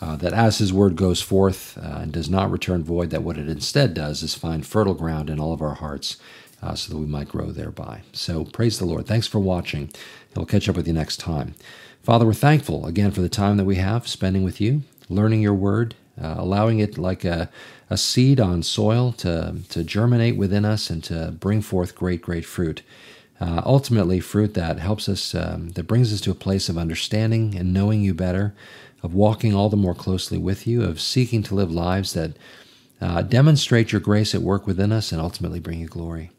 uh, 0.00 0.14
that 0.16 0.32
as 0.32 0.58
His 0.58 0.72
Word 0.72 0.94
goes 0.94 1.20
forth 1.22 1.76
uh, 1.76 1.98
and 2.02 2.12
does 2.12 2.30
not 2.30 2.52
return 2.52 2.84
void, 2.84 3.10
that 3.10 3.24
what 3.24 3.36
it 3.36 3.48
instead 3.48 3.94
does 3.94 4.22
is 4.22 4.36
find 4.36 4.64
fertile 4.64 4.94
ground 4.94 5.28
in 5.28 5.40
all 5.40 5.52
of 5.52 5.62
our 5.62 5.74
hearts 5.74 6.18
uh, 6.62 6.74
so 6.74 6.92
that 6.92 6.98
we 6.98 7.06
might 7.06 7.28
grow 7.28 7.50
thereby. 7.50 8.02
So 8.12 8.44
praise 8.44 8.78
the 8.78 8.84
Lord. 8.84 9.06
Thanks 9.06 9.26
for 9.26 9.38
watching, 9.38 9.82
and 9.82 10.36
we'll 10.36 10.46
catch 10.46 10.68
up 10.68 10.76
with 10.76 10.86
you 10.86 10.92
next 10.94 11.18
time. 11.18 11.54
Father, 12.02 12.24
we're 12.24 12.32
thankful 12.32 12.86
again 12.86 13.10
for 13.10 13.20
the 13.20 13.28
time 13.28 13.56
that 13.58 13.64
we 13.64 13.76
have 13.76 14.08
spending 14.08 14.42
with 14.42 14.60
you, 14.60 14.82
learning 15.08 15.42
your 15.42 15.54
word, 15.54 15.94
uh, 16.20 16.36
allowing 16.38 16.78
it 16.78 16.98
like 16.98 17.24
a, 17.24 17.50
a 17.90 17.96
seed 17.96 18.40
on 18.40 18.62
soil 18.62 19.12
to, 19.12 19.56
to 19.68 19.84
germinate 19.84 20.36
within 20.36 20.64
us 20.64 20.90
and 20.90 21.04
to 21.04 21.32
bring 21.38 21.60
forth 21.60 21.94
great, 21.94 22.22
great 22.22 22.44
fruit. 22.44 22.82
Uh, 23.40 23.62
ultimately, 23.64 24.18
fruit 24.18 24.54
that 24.54 24.78
helps 24.78 25.08
us, 25.08 25.34
um, 25.34 25.68
that 25.70 25.86
brings 25.86 26.12
us 26.12 26.20
to 26.20 26.30
a 26.30 26.34
place 26.34 26.68
of 26.68 26.76
understanding 26.76 27.54
and 27.56 27.72
knowing 27.72 28.02
you 28.02 28.12
better, 28.12 28.52
of 29.02 29.14
walking 29.14 29.54
all 29.54 29.68
the 29.68 29.76
more 29.76 29.94
closely 29.94 30.38
with 30.38 30.66
you, 30.66 30.82
of 30.82 31.00
seeking 31.00 31.42
to 31.44 31.54
live 31.54 31.70
lives 31.70 32.14
that 32.14 32.32
uh, 33.00 33.22
demonstrate 33.22 33.92
your 33.92 34.00
grace 34.00 34.34
at 34.34 34.42
work 34.42 34.66
within 34.66 34.90
us 34.90 35.12
and 35.12 35.20
ultimately 35.20 35.60
bring 35.60 35.78
you 35.78 35.86
glory. 35.86 36.32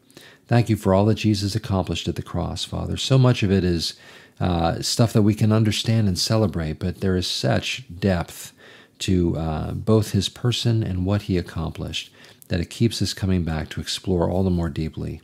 Thank 0.50 0.68
you 0.68 0.74
for 0.74 0.92
all 0.92 1.04
that 1.04 1.14
Jesus 1.14 1.54
accomplished 1.54 2.08
at 2.08 2.16
the 2.16 2.24
cross, 2.24 2.64
Father. 2.64 2.96
So 2.96 3.18
much 3.18 3.44
of 3.44 3.52
it 3.52 3.62
is 3.62 3.94
uh, 4.40 4.82
stuff 4.82 5.12
that 5.12 5.22
we 5.22 5.32
can 5.32 5.52
understand 5.52 6.08
and 6.08 6.18
celebrate, 6.18 6.80
but 6.80 7.00
there 7.00 7.14
is 7.14 7.28
such 7.28 7.84
depth 8.00 8.52
to 8.98 9.36
uh, 9.36 9.70
both 9.70 10.10
his 10.10 10.28
person 10.28 10.82
and 10.82 11.06
what 11.06 11.22
he 11.22 11.38
accomplished 11.38 12.12
that 12.48 12.58
it 12.58 12.68
keeps 12.68 13.00
us 13.00 13.14
coming 13.14 13.44
back 13.44 13.68
to 13.68 13.80
explore 13.80 14.28
all 14.28 14.42
the 14.42 14.50
more 14.50 14.68
deeply 14.68 15.20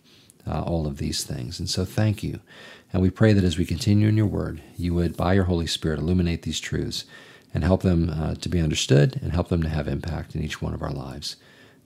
uh, 0.46 0.62
all 0.62 0.86
of 0.86 0.98
these 0.98 1.24
things. 1.24 1.58
And 1.58 1.68
so 1.68 1.84
thank 1.84 2.22
you. 2.22 2.38
And 2.92 3.02
we 3.02 3.10
pray 3.10 3.32
that 3.32 3.42
as 3.42 3.58
we 3.58 3.66
continue 3.66 4.06
in 4.06 4.16
your 4.16 4.26
word, 4.26 4.62
you 4.78 4.94
would, 4.94 5.16
by 5.16 5.34
your 5.34 5.44
Holy 5.44 5.66
Spirit, 5.66 5.98
illuminate 5.98 6.42
these 6.42 6.60
truths 6.60 7.04
and 7.52 7.64
help 7.64 7.82
them 7.82 8.10
uh, 8.10 8.36
to 8.36 8.48
be 8.48 8.60
understood 8.60 9.18
and 9.20 9.32
help 9.32 9.48
them 9.48 9.64
to 9.64 9.70
have 9.70 9.88
impact 9.88 10.36
in 10.36 10.44
each 10.44 10.62
one 10.62 10.72
of 10.72 10.82
our 10.82 10.92
lives. 10.92 11.34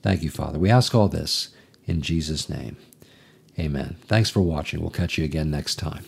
Thank 0.03 0.23
you, 0.23 0.29
Father. 0.29 0.59
We 0.59 0.69
ask 0.69 0.95
all 0.95 1.09
this 1.09 1.55
in 1.87 2.03
Jesus' 2.03 2.51
name. 2.51 2.77
Amen. 3.59 3.97
Thanks 4.03 4.31
for 4.31 4.41
watching. 4.41 4.81
We'll 4.81 4.91
catch 4.91 5.19
you 5.19 5.25
again 5.25 5.51
next 5.51 5.77
time. 5.77 6.05